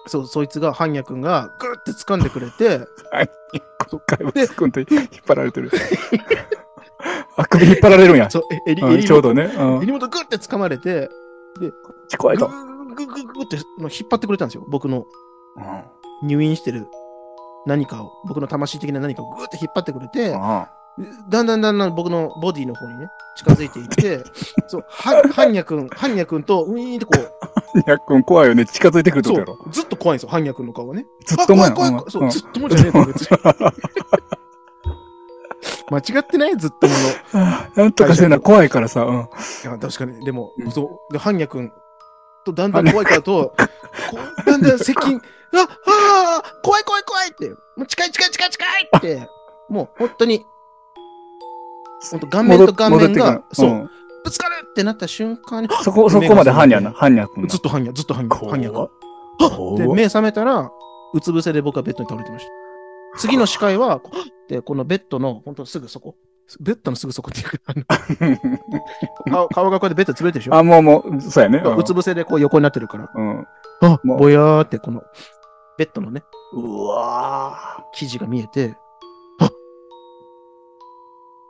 [0.07, 2.85] そう、そいつが、般若くんが、ぐるって掴んでくれて、
[4.07, 4.87] 怪物くんと引っ
[5.27, 5.69] 張られてる。
[7.35, 8.29] あ、首引っ張られるんや。
[8.29, 9.43] そう、え襟、うん襟元、ちょうどね。
[9.43, 9.83] うん。
[9.83, 11.09] 襟元ぐって掴まれて、
[11.59, 11.73] ぐ
[12.07, 12.49] ち怖いと。
[12.95, 14.65] ぐぐぐってまあ引っ張ってくれたんですよ。
[14.69, 15.05] 僕の
[15.57, 16.27] うん。
[16.27, 16.87] 入院してる
[17.65, 20.69] 何かを、僕の魂的な何かをぐって引っ張ってくれて、あ
[21.29, 24.23] だんだんだんだん僕のボディの方にね、近づいていって、
[24.67, 27.89] そう、は、般若くん、般若くんと、ウィーンってこう、あ。
[27.91, 28.65] やっくん怖いよね。
[28.65, 29.57] 近づいてくるってこやろ。
[29.65, 31.05] う、ずっと怖いんですよ、般若くんの顔がね。
[31.25, 32.05] ずっと前あ怖い怖い。
[32.09, 33.37] そう、うんずっともじゃねえか、別に。
[35.91, 36.55] 間違ってない？
[36.57, 37.45] ずっともの。
[37.47, 39.03] あ なんとかせな、怖いからさ。
[39.03, 39.15] うん。
[39.17, 39.19] い
[39.65, 40.23] や、確かに。
[40.25, 41.13] でも、うんそう。
[41.13, 41.71] で、般若くん
[42.45, 43.53] とだんだん怖いからと、
[44.09, 44.17] こ
[44.47, 45.17] うだんだん接近、
[45.53, 49.29] あ、ああ、怖い怖い怖いって、もう近い近い近い近いって、
[49.69, 50.45] もう本当に、
[52.09, 53.89] 本当顔面と顔面が、そう、ん
[54.23, 56.91] ぶつかるってなった瞬間に、そこ、 そこまでハンニャな。
[56.91, 57.47] ハンニャくんが。
[57.49, 58.89] ずっと般若、ずっと般若、怖般若
[59.39, 59.49] が。
[59.57, 60.71] 怖で、目覚めたら、
[61.13, 62.51] うつ伏せで僕はベッドに倒れてました。
[63.17, 66.15] 次の視界は、こうで、このベッドの、本当すぐそこ。
[66.59, 67.85] ベッドのすぐそこっていうか、あの
[69.31, 70.55] 顔 顔がこうやってベッド潰れてるでしょ？
[70.55, 71.61] あ、もうもう、そうやね。
[71.63, 73.09] うんうつ伏せでこう横になってるから。
[73.13, 73.47] うん。
[73.81, 75.01] あ、もうぼやーってこの、
[75.77, 78.73] ベッドのね、うわ生地が見えて、っ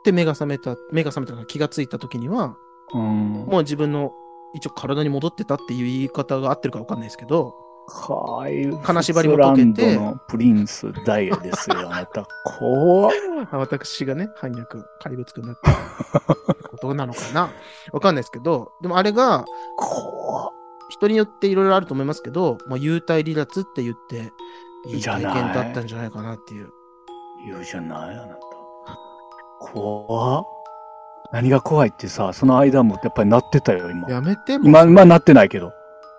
[0.04, 2.56] て目が覚めた、目が覚めたから気がついた時には、
[2.94, 3.44] うん。
[3.48, 4.12] もう自分の
[4.54, 7.54] 一応体に戻ってたっていう言い方が合ってるかわかんないですけど、
[7.88, 8.70] はい。
[8.84, 12.26] 金縛りも解けてのプリンスダイヤですよ、あなた。
[12.58, 13.10] 怖
[13.52, 16.34] 私がね、反逆、怪物くんだった
[16.68, 17.50] ことなのかな
[17.92, 19.44] わかんないですけど、でもあれが、
[19.76, 20.52] 怖っ。
[20.88, 24.32] 人によっていろいろあると思いますけど、まあ、幽体離脱って言って、
[24.86, 26.70] いいじゃ体験だったんじゃないかなっていう。
[27.46, 28.38] 言うじゃない、あなた。
[29.58, 30.44] 怖っ。
[31.32, 34.08] 何が怖いってさ、その間もやっぱり鳴ってたよ、今。
[34.10, 34.66] やめても。
[34.66, 35.72] 今、今鳴ってないけど。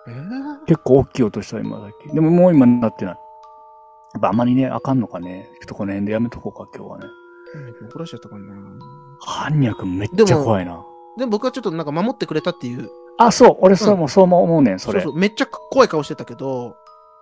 [0.06, 0.64] えー？
[0.66, 2.12] 結構大きい音した、今だけ。
[2.12, 3.14] でももう今鳴ってない。
[3.14, 5.48] やっぱあんまりね、あかんのかね。
[5.60, 7.06] ちょっとこの辺でやめとこうか、今日はね。
[7.90, 8.54] 怒らしちゃったかな。
[9.26, 10.84] 般若めっちゃ怖いな。
[11.16, 15.00] でも僕はちょっとなんか守ってくれたっていう、あ、そう、俺そううんも、そう思うねん、それ。
[15.00, 16.76] そうそう、めっちゃ怖い顔してたけど、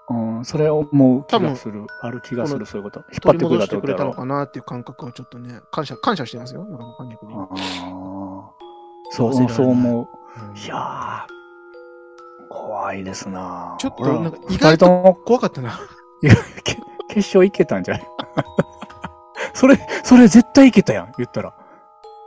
[0.09, 1.87] うん、それを思う気多分がする。
[2.01, 3.01] ある気がする、そういうこと。
[3.13, 6.65] 引っ張ってくれたってくれたのかなっていう感覚はちょっとね、感謝、感謝してますよ。
[6.65, 7.35] なんか反逆に。
[7.35, 7.49] ああ。
[9.11, 10.09] そう、そう思う。
[10.49, 11.42] うんいやー、
[12.53, 15.81] 怖いですなちょっとなんか意外と怖かったな。
[16.23, 16.35] いや
[16.65, 16.77] け
[17.09, 18.07] 決勝いけたんじゃない？
[19.55, 21.55] それ、それ絶対いけたやん、言ったら。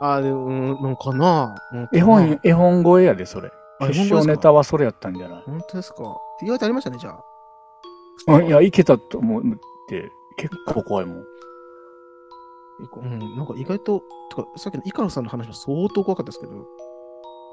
[0.00, 1.54] ああ、でも、うん、なんかな。
[1.72, 3.50] うん絵本、絵本超えやで、それ。
[3.80, 5.42] あ決勝ネタはそれやったんじゃない？
[5.46, 6.02] 本当ですか？
[6.42, 8.32] 意外とありましたね、じゃあ。
[8.34, 9.42] うんいや、いけたと思っ
[9.88, 11.24] て、結構怖いもん。
[12.96, 16.52] うん、なんか意外と、とか、さっきのイカロさんの話は相当怖かったですけど、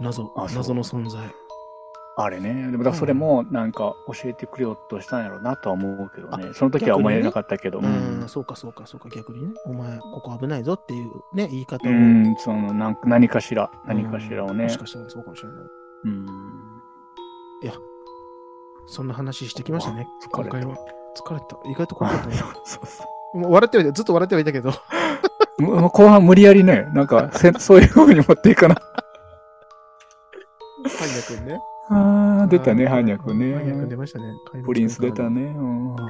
[0.01, 1.21] 謎謎の存在。
[2.15, 2.69] あれね。
[2.71, 6.53] でも、だそれも、なんか、教えてくれようとしたんやろうなとは思うけどね。
[6.53, 7.79] その時は思えなかったけど。
[7.79, 9.53] ううんん、そうかそうかそうか、逆にね。
[9.65, 11.95] お前、ここ危ないぞっていうね、言い方うを。
[11.95, 14.77] ん、その、なんか何かしら、何かしらをねうんもし。
[14.77, 15.57] かしたらそうかもしれない。
[16.05, 16.63] うん。
[18.85, 20.77] そんな話してきましたね、疲れた今回は。
[21.15, 21.57] 疲れた。
[21.69, 22.35] 意外と怖かったね。
[22.35, 23.03] そうそ
[23.37, 24.71] もう笑ってはいた、ずっと笑ってはいたけど。
[25.59, 25.61] う。
[25.61, 28.75] もう後半無理やりね、なんかせ、そういう風に持っていかな。
[28.75, 28.81] ハ
[30.83, 31.59] ンニャ君ね。
[31.95, 33.95] あー、出たね、ハンニャ君ハンニャ君出ね。
[33.97, 34.25] ましたね。
[34.65, 35.29] プリンス出た。
[35.29, 35.41] ね。
[35.43, 35.95] うん。
[35.95, 36.09] あ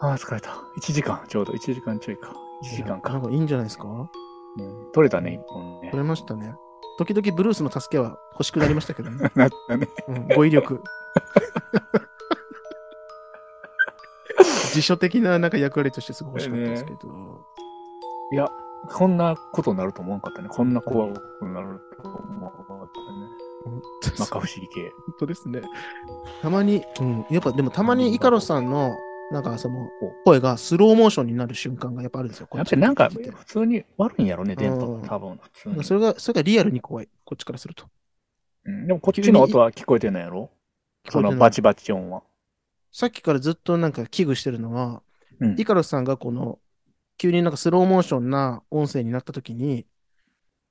[0.00, 0.50] ー、疲れた。
[0.78, 2.32] 1時間、ちょうど1時間ちょいか。
[2.64, 3.20] 1時間か。
[3.20, 3.88] かいいんじゃないですか？
[3.88, 6.02] うん取れたね、1本ね取。
[6.02, 6.54] れましたね。
[6.98, 9.30] 時々ブルースの助けは欲しくなりましたけどね。
[9.34, 9.88] なったね。
[10.08, 10.82] うん、語彙力。
[14.74, 17.44] 辞書的ななんか役割としてすごい欲しかったですけど。
[18.32, 18.48] いや、
[18.88, 20.48] こんなことになると思わんかったね。
[20.50, 22.86] こんな怖くなると思わなかったね。
[23.62, 23.82] 本
[24.18, 24.90] まか不思議系。
[25.18, 25.62] 当ですね。
[26.42, 28.96] たまに、うん、やっぱでもたまにイカロスさんの、
[29.30, 29.88] なんかその、
[30.24, 32.46] 声がスローモーションになる瞬間がやっぱあるんですよ。
[32.48, 35.00] こやっぱりなんか、普通に悪いんやろね、電波。
[35.06, 35.40] 多分。
[35.82, 37.08] それが、それがリアルに怖い。
[37.24, 37.86] こっちからすると。
[38.66, 40.50] うんでもこっちの音は聞こえてないやろ？
[41.10, 42.22] そのバチバチ音は。
[42.92, 45.02] さっきからずっとなんか危惧してるのは、
[45.40, 46.60] うんイカロスさんがこの、
[47.18, 49.86] 急になんかスローモーションな音声になった時に、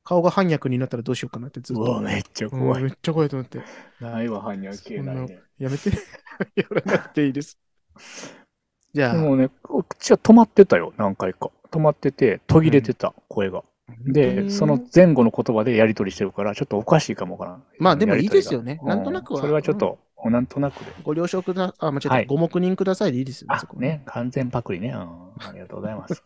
[0.03, 1.99] 顔が反逆になったらどうしようかなってずっと。
[2.01, 2.83] めっちゃうん怖い。
[2.83, 3.61] めっちゃ怖いと思って。
[3.99, 5.39] ないわ、般若系ないね。
[5.59, 5.91] やめて。
[6.55, 7.57] やらなくていいです。
[8.93, 11.51] じゃあ、でもね、こっちは止まってたよ、何回か。
[11.69, 13.63] 止まってて、途切れてた、声が。
[14.05, 17.63] で、その前後の言葉でやり取りしてるから、ちょっとおかしいかもわからん。
[17.79, 18.77] まあでもいいですよやりね。
[18.77, 19.37] 取りがなんとなくは。
[19.37, 20.91] うんそれはちょっと、なんとなくで。
[21.03, 22.09] ご了承くだ、あ、間違えた。
[22.09, 23.55] はいご黙認くださいでいいですよね。
[23.55, 24.89] あそこ、ね、完全パクリね。
[24.89, 26.23] うんありがとうございます。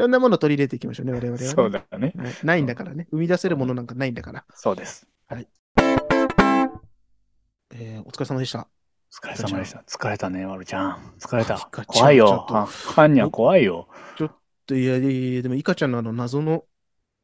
[0.00, 1.46] いろんなものを取り入れていきましょうね、我々はね。
[1.46, 2.14] そうだね。
[2.16, 3.06] はいないんだからね。
[3.10, 4.46] 生み出せるものなんかないんだから。
[4.54, 5.06] そうです。
[5.30, 8.60] えーお疲れ様でした。
[8.60, 9.84] お疲れ様でした。
[9.86, 11.12] 疲れたね、まるちゃん。
[11.18, 11.58] 疲れた。
[11.86, 12.48] 怖いよちょっ。
[12.48, 13.88] とは怖いよ。
[14.66, 16.64] といやいやいや、でも、イカちゃんのあの謎の、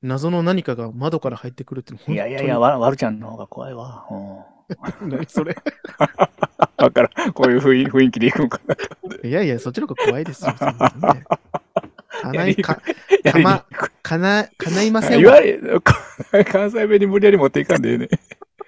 [0.03, 4.07] 謎の何かが窓から入ってくるっていやいやいや、わ、るちゃんの方が怖いわ。
[4.11, 5.09] うん。
[5.09, 5.57] 何それ？
[6.77, 9.27] だからん、こういう雰囲気でいくんかなと。
[9.27, 10.55] いやいや、そっちの方が怖いですよ。
[12.22, 12.82] かない、か、
[13.24, 13.66] やりにま
[14.02, 15.40] かな、かないません言わわ。
[15.40, 15.60] れ、
[16.44, 18.08] 関西弁に無理やり持っていかんでええね。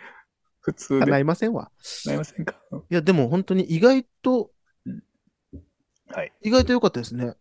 [0.61, 1.11] 普通かで。
[1.13, 1.71] ないませんわ。
[2.07, 2.57] なりませんか？
[2.91, 4.51] いや、でも本当に意外と、
[6.11, 6.33] はい。
[6.43, 7.35] 意外と良かったですね。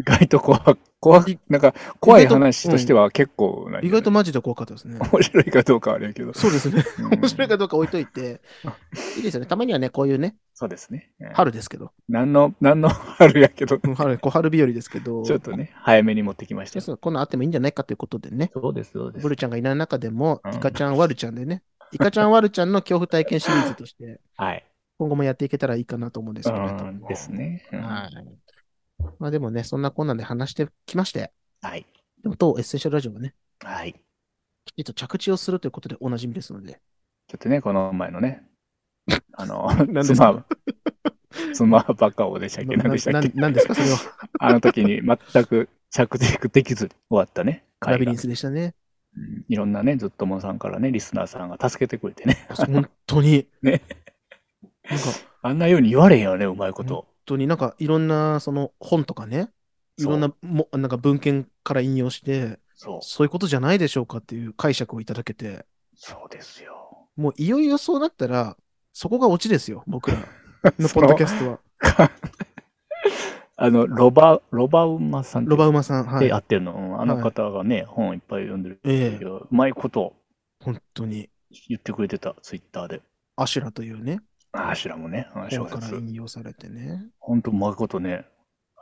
[0.00, 4.98] 意外と怖、怖い、なんか、怖い話としては結構ない、意外とマジで怖かったですね。
[4.98, 6.34] 面白いかどうかはあれやけど。
[6.34, 6.84] そうですね。
[6.98, 8.42] うん面白いかどうか置いといて、
[9.16, 9.46] いいですよね。
[9.46, 11.10] たまにはね、こういうね、そうですね。
[11.32, 16.82] 春ですけど、何の、何の春やけど、う ん春、小春日和ですけど、ちょっとね、早めに持ってきましたよ。
[16.82, 19.30] そうこんなんあってもいいんじゃないかということでね、そうです、そうですブ。
[19.30, 24.64] ルちゃんがいない中でも、うんイカちゃん、ワルちゃんでね、イカちゃん、ワルちゃんの恐怖体験シリーズとして、 はい。
[24.98, 26.84] 今後もやっていけたらいいかなと思うんですけれども。
[26.84, 27.66] うんですね。
[27.72, 28.49] うんはい。
[29.18, 31.32] まあでもね、そんなこんなんで話してきまして、
[31.62, 31.86] はい。
[32.22, 33.94] でも当エッセンシャルラジオはね、はい。
[34.64, 36.80] きちっと着地をするということでおなじみですので、
[37.28, 38.42] ちょっとね、この前のね、
[39.32, 40.44] あの、何ですか？
[41.54, 42.76] 妻、妻バカをでしたっけ？
[42.76, 43.28] 何でしたっけ？
[43.28, 43.98] なななんですか、それは。
[44.38, 47.64] あの時に全く着陸できずに終わったね。
[47.80, 48.62] ラビリンスでしたね。
[48.64, 52.46] うんいろんなね、ずっともさんからね、リスナーさんが助けてくれてね。
[52.48, 53.48] 本当に。
[53.60, 53.82] ね。
[54.88, 55.04] なんか、
[55.42, 57.06] あんなように言われへんよね、うまいこ本と。
[57.30, 59.50] 当になんかいろんなその本とかね、
[59.96, 62.98] いろんなもなんか文献から引用して、そう。
[63.02, 67.08] そういうことじゃないでしょうかっていう解釈をいただけて、そうですよ。
[67.16, 68.56] もういよいよそうなったら、
[68.92, 70.16] そこがオチですよ、僕ら
[70.78, 71.60] の ポッドキャストは。
[73.56, 76.38] あの、ロバ、ロバウマさんロバウマさん、はいでや。
[76.38, 80.14] ってるの、うんあの方がね、本いっぱい読んでるええけど、うまいこと
[80.60, 81.28] 本当に、
[81.68, 83.02] 言ってくれてた、ツイッターで。
[83.36, 84.20] アシュラというね、
[84.52, 85.96] あーしらもね、本から説。
[85.96, 87.06] 引用されてね。
[87.18, 88.26] 本当うまいことね。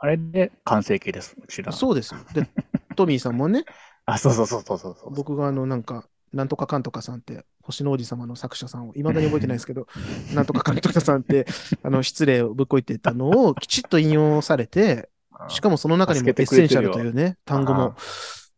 [0.01, 1.71] あれで完成形です、うちら。
[1.71, 2.19] そうですよ。
[2.33, 2.47] で、
[2.95, 3.65] トミーさんもね、
[4.05, 5.13] あ、そうそうそうそうそうそう。
[5.13, 9.87] 僕があの、なんか、なんとかかんとかさんって、星の王子様の作者さんを、いまだに覚えてないですけど、
[10.33, 11.45] なんとかかんとかさんって、
[11.83, 15.09] あの、失礼をぶっこいてたのをきちっと引用されて、
[15.47, 17.95] しかもその中にもエッセンシャルというね、単語あも、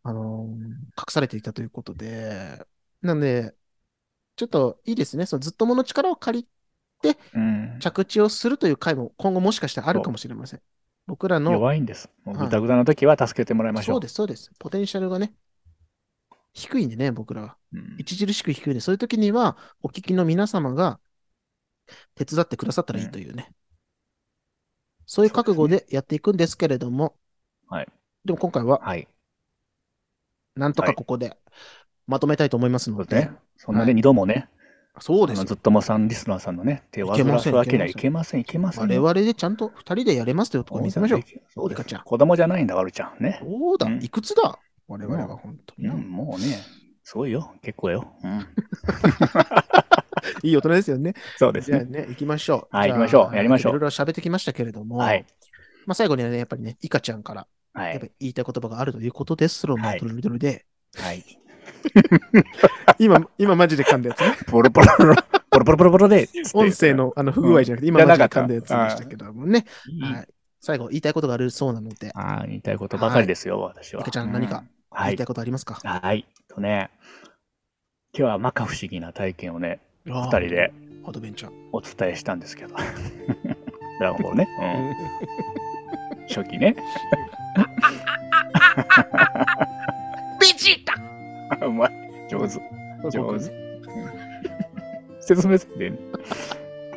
[0.02, 0.62] あのー
[0.98, 2.64] 隠されていたということで、
[3.02, 3.54] なんで、
[4.36, 5.26] ちょっといいですね。
[5.26, 6.48] そのずっともの力を借り、うん、
[7.80, 10.60] 着地をするという回も今後もしかしたらあるかもしれません。
[11.06, 12.10] 僕らの、弱いんです。
[12.24, 13.94] もうはいぐたぐたの時は助けてもらいましょう。
[13.94, 14.52] そうです、そうです。
[14.58, 15.34] ポテンシャルがね、
[16.52, 17.56] 低いんでね、僕らは。
[17.72, 21.00] うん著しく低いんで、そういう時には、お聞きの皆様が
[22.14, 23.52] 手伝ってくださったらいいというね。
[25.06, 27.16] そういう覚悟でやっていくんですけれども、
[27.68, 27.88] はい。
[28.24, 29.08] でも今回は、はい。
[30.54, 31.36] なんとかここで
[32.06, 33.36] まとめたいと思いますので、そね。
[33.56, 34.48] そんなね、はい二度もね、
[35.00, 39.00] そうですずっともさんリスナーさんのね、手を煩いけませんわすわけにはいいけけません、いけません我よ。
[39.02, 41.20] 々でちゃんと二人でやれますというところ見せましょう。
[41.54, 43.24] そうですリカちゃん子供じゃないんだ、ワルちゃん。
[43.24, 43.40] ね。
[43.42, 44.58] そうだ、うんいくつだ？
[44.88, 45.94] 我々は本当にな。
[45.94, 46.58] うん、もうね、
[47.04, 47.54] すごいよ。
[47.62, 48.12] 結構よ。
[48.22, 48.46] うん。
[50.42, 51.14] いい大人ですよね。
[51.38, 51.84] そうですね。
[51.84, 52.76] ね、行きましょう。
[52.76, 55.24] はい行きましょうやりましょういろいろ喋ってきましたけれども、はい。
[55.86, 58.06] まあ最後にはね、やっぱりね、イカちゃんから、はいやっぱ。
[58.06, 60.66] り言いたい言葉があるということですろ、はいもうとろりどろりで、
[60.96, 61.24] はい。
[62.98, 64.36] 今、今マジで噛んだやつね。
[64.46, 65.14] ポロポロポロ、
[65.50, 66.28] ポロポロポロポロで。
[66.54, 69.64] 音声のあの不具合じゃなくて、うん今マジで噛んだやつでしたけどもね。
[70.00, 70.28] はい。
[70.60, 74.02] 最後、言いたいことがあるそうなので、ああ、言いたいことばかりですよ、私は。
[74.02, 74.64] イカちゃん何か
[75.04, 75.26] 言いたい。
[75.26, 75.74] ことありますか？
[75.74, 76.24] はい。
[76.48, 76.90] とね、
[78.16, 80.72] 今日は摩訶不思議な体験をね、二二人で。
[81.04, 81.52] アドベンチャー。
[81.72, 82.76] お伝えしたんですけど。
[83.98, 84.48] ドラゴンボールね。
[84.60, 86.26] うん。
[86.28, 86.76] 初期ね。
[90.40, 90.94] ビチッタ
[91.66, 91.92] うまい。
[92.28, 92.60] 上手。
[93.10, 93.52] 上手。
[95.20, 95.98] 説明するね。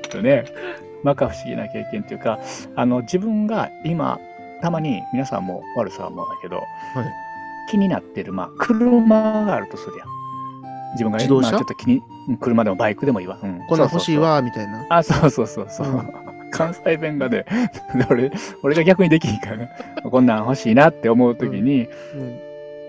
[0.10, 0.45] とね、
[1.03, 2.39] 摩訶不思議な経験というか、
[2.76, 4.20] あの、自分が今、
[4.62, 6.66] たまに皆さんも悪さはもだけど、はい
[7.68, 10.08] 気になってる、まあ、車があるとするやん。
[10.91, 11.49] 自分が自動車？
[11.51, 13.39] まあちょっと気に、うん車でもバイクでもいいわ。
[13.41, 14.18] うん、こんなん欲しい。
[14.18, 14.86] わ、みたいな。
[14.89, 15.88] あ、そうそうそうそう。
[15.88, 16.10] うん
[16.51, 17.43] 関西弁がね、
[18.10, 18.32] 俺、
[18.64, 19.70] 俺が逆にできひんからね、
[20.10, 22.39] こんなん欲しいなって思うときに、うん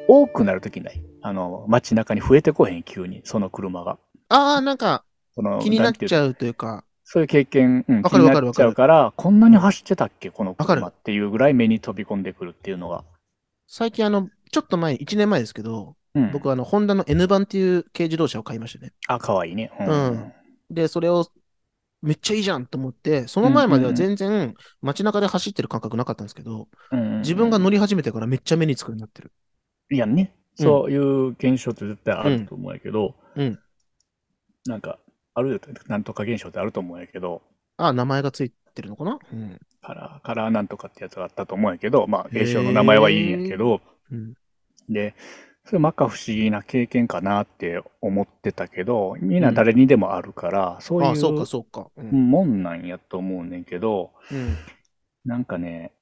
[0.08, 1.02] 多くなるときない？
[1.26, 3.98] あの、街中に増えてこへん、急に、その車が。
[4.28, 5.04] ああ、なんか
[5.34, 13.02] その気になっちゃうというか、そういう経験、うん、わかるわかる気になっちゃうから、こんなに走ってたっけ、この車っていうぐらい目に飛び込んでくるっていうのが。
[13.66, 18.92] 最近あの、ちょっと前、1年前ですけど、うん、僕はあの、ホンダの N 版っていう軽自動車を買いましたね。
[19.08, 19.72] あ、かわいいね。
[19.80, 20.32] うん
[20.70, 21.26] で、それを、
[22.02, 29.32] めっちゃいいじゃんと思って、その前までは全然街中で走ってる感覚なかったんですけど、うん自分が乗り始めてからめっちゃ目につくようになってる。
[29.90, 33.58] いやね、うんそういう現象って絶対あると思うんやけど、うん。
[34.66, 34.98] なんか、
[35.34, 37.42] あるよ、なんとか現象ってあると思うんやけど、
[37.76, 39.18] ああ、名前がついてるのかな？
[39.32, 39.58] うん。
[39.82, 43.80] カラー、カラーなんとかってやつがあったと思うんやけど、まあ、現象の名前はいいんやけど、
[44.10, 44.34] うん。
[44.88, 45.14] で、
[45.64, 51.90] それ摩訶不思議な経験かなって思ってたけど、みんな誰にでもあるから、そうああ、いそうか、うそうか。
[51.96, 52.30] うん。
[52.30, 54.56] もんなんやと思うねんけど、うん。
[55.24, 55.92] なんかね、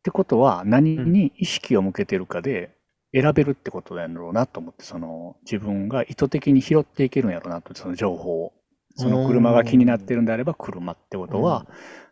[0.00, 2.75] ってことは何に意識を向けてるかで
[3.20, 8.52] 選べるってことなんだろうなと思って、その自分が意図的に拾っていけるんやろうなと、その情報を。
[8.98, 11.66] その車が気になってるんであれば車ってことは、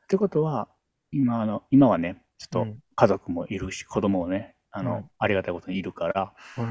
[0.05, 0.69] ってことは、
[1.13, 6.67] 今あの、今はね、ちょっとうん家族もいるし、子供もね、あの、うんありがたいことにいるから、はい。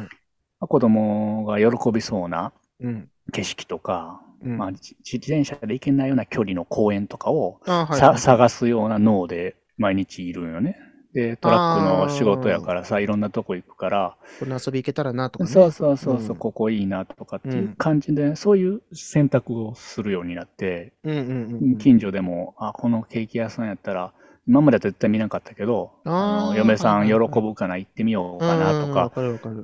[0.59, 3.09] まあ子供が喜びそうなうん。
[3.31, 4.57] 景色とか、うん。
[4.57, 7.95] まあ、自自転車で行けないような距離の公園とかを、はい。
[7.97, 10.77] さ探すような脳で毎日いるんよね。
[11.13, 15.51] で、トラックの仕事やからさ、いろんなとこ行くから、この遊び行けたらなとかね。
[15.51, 21.77] そうそうそうそう、うんここいいなとかっていううん感じで、そういう選択をするようになって、うんうんうんうん。
[21.77, 24.13] 近所でも、あ、このケーキ屋さんやったら、
[24.47, 29.11] 今までは絶対見なかったけど、あーの嫁さん喜ぶかな、行ってみようかなとか。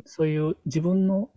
[0.06, 1.30] そういう自分の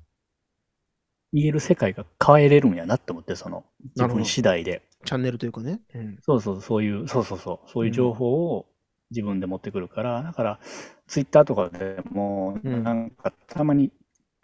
[1.33, 3.65] 見える世界が変えれるんやなって思って、その
[3.97, 4.83] 自分次第で。
[5.05, 5.81] チャンネルというかね。
[5.95, 6.19] うん。
[6.21, 8.67] そうそう、そういう、そうそうそう、そういう情報を
[9.13, 10.59] 自分で持ってくるから、だから、
[11.07, 12.83] ツイッターとかでも、うん。
[12.83, 13.91] なんかたまに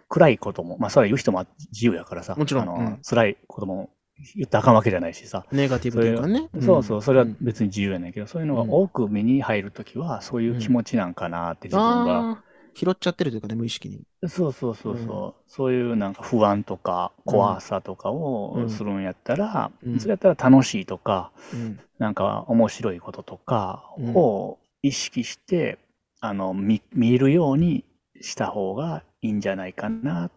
[0.09, 2.63] 暗いことも、まあ、それは言う人も自由やからさ、もちろん。
[2.63, 2.99] あの、うん。
[3.03, 3.91] 辛いことも
[4.35, 6.49] 言ったらあかんわけじゃないしさ、ネガティブというかね。
[6.61, 12.43] そうそう、それはん別に自由やねんけど、そういうのが多く目に入るときは、そういう気持ちなんかなって自分が、
[12.75, 14.03] 拾っちゃってるというかね、無意識に。
[14.29, 18.11] そうそうそうそう、そういうなんか不安とか怖さとか
[18.53, 21.79] うをんするんやったら、うんそれやったら楽しいとか、うん。
[21.99, 25.79] なんか面白いこととかうんを意識して、
[26.21, 27.85] あの、見、見るように
[28.21, 30.31] した方がいいんじゃないかなっ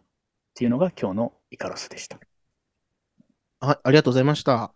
[0.56, 2.20] ていうのが今日のイカロスでした。
[3.60, 4.74] あありがとうございました。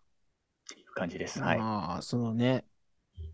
[0.78, 1.42] いう感じです。
[1.42, 1.60] はい。
[1.60, 2.66] ああ、そのね、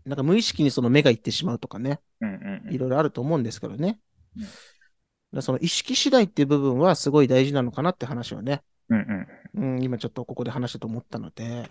[0.04, 4.00] なんか無意識にその目がいってしまうとかね、うんうんうんいろいろあると思うんですけどね。
[4.36, 5.42] うん。
[5.42, 9.76] その意識次第っていう部分はすごい大事なのかなって話をね、うんうん。
[9.76, 11.68] うん、今ちょっとここで話したと思ったので、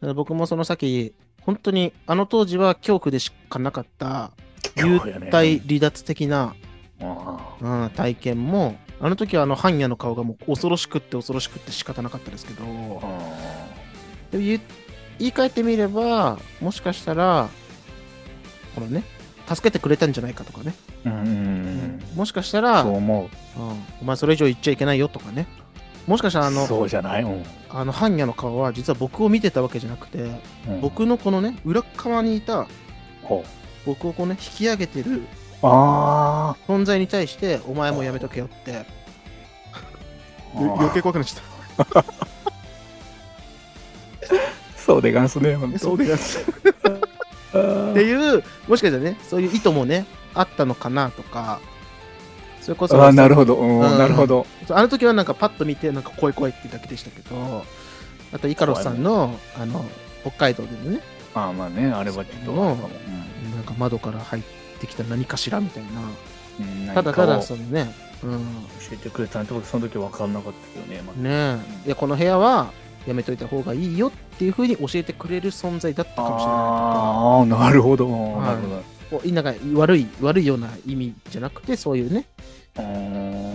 [0.00, 0.14] うん。
[0.14, 4.32] 僕もその先、本当にあの当時は恐怖でしかなかった
[4.76, 6.54] 幽体離脱的な、
[7.00, 12.64] あうん、体験も、あの時はあの般若の顔がもう恐ろしくって恐ろしくって仕方なかったですけど、
[14.32, 14.60] 言
[15.18, 17.48] い換えてみれば、もしかしたら、
[18.74, 19.04] このね、
[19.48, 20.74] 助けてくれたんじゃないかとかね。
[21.06, 22.00] うん。
[22.14, 23.60] もしかしたら、そう思う。
[23.60, 25.46] うんお前それ以上言っちゃいけないよとかね。
[26.06, 27.22] もしかしたらあの、そうじゃない？
[27.22, 27.44] うん。
[27.70, 30.18] あの、般若の顔は実は僕を見てたわけじゃなくて、
[30.68, 30.80] うん。
[30.80, 32.66] 僕のこのね、裏側にいた、
[33.22, 33.44] ほ
[33.84, 35.22] 僕をこうね、引き上げてる
[35.62, 38.84] 存在に対して、お前もやめとけよって、
[40.54, 42.04] 余計怖くなっちゃっ
[44.76, 46.44] そうでガンスね、そうでやつっ
[47.52, 47.58] て
[48.02, 51.60] いう、もしかしたらね、そういう意図もね、あったのかなとか、
[52.60, 53.56] それこそ、ああ、なるほど。
[53.56, 54.46] うんうんなるほど。
[54.70, 57.64] あの時はなんかパッと見て、なんか怖い怖いってだけでしたけど、
[58.32, 59.84] あとイカロスさんの、あの、
[60.22, 61.00] 北海道でのね、
[61.34, 62.90] ああ、まあね、あれはちょっとあるかも。
[63.54, 64.42] なんか窓から入っ
[64.80, 65.88] てきた何かしらみたいな、
[66.60, 71.02] うんただただそのね、うん、教えてくれたんって僕その時分かんなかったけどね。
[71.02, 71.22] まあ
[71.56, 72.72] ねえ、いや、この部屋は
[73.06, 78.08] やめといた方がいいよっていうふうに教えてくれる存在だったかもしれないああ、なるほど。
[78.40, 78.95] なるほど。
[79.10, 82.26] こうなんか悪い、悪いような意味じゃなくて、そういうね、
[82.72, 82.82] って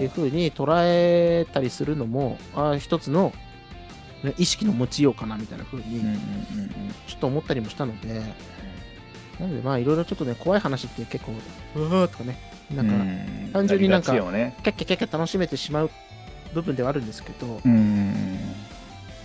[0.04, 3.34] いうふうに捉えたりするのも、ああ一つの、
[4.24, 6.02] ね、意識の持ちようかなみたいなふうに、
[7.08, 8.22] ちょっと思ったりもしたので、
[9.40, 11.34] なのでまあいろいろちょっとね、怖い話って結構、
[11.76, 12.40] うわーとかね、
[12.74, 13.50] なんか、うん。
[13.52, 15.90] 単純になんかキャッキャキャッキャ楽しめてしまう
[16.54, 18.38] 部分ではあるんですけど、うん。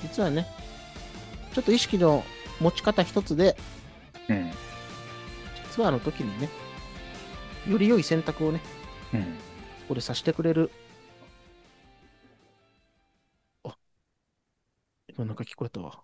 [0.03, 0.47] 実はね、
[1.55, 2.25] ちょっと意識の
[2.61, 3.57] 持ち方一つで、
[4.29, 4.51] うん
[5.77, 6.49] 実はあの時にね、
[7.69, 8.63] より良い選択をね、
[9.13, 9.29] うんこ
[9.89, 10.71] こでさせてくれる。
[13.63, 13.77] あ、
[15.15, 16.01] 今なんか聞こえたわ。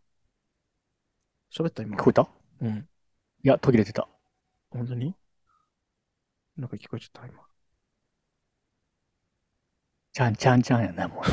[1.51, 2.03] 喋った今聞。
[2.03, 2.29] こえた？
[2.61, 2.87] うん。
[3.43, 4.07] いや、途切れてた。
[4.71, 5.15] 本当に？
[6.59, 7.43] なんか聞こえちゃった今。
[10.13, 11.25] ちゃんちゃんちゃんやな、もう。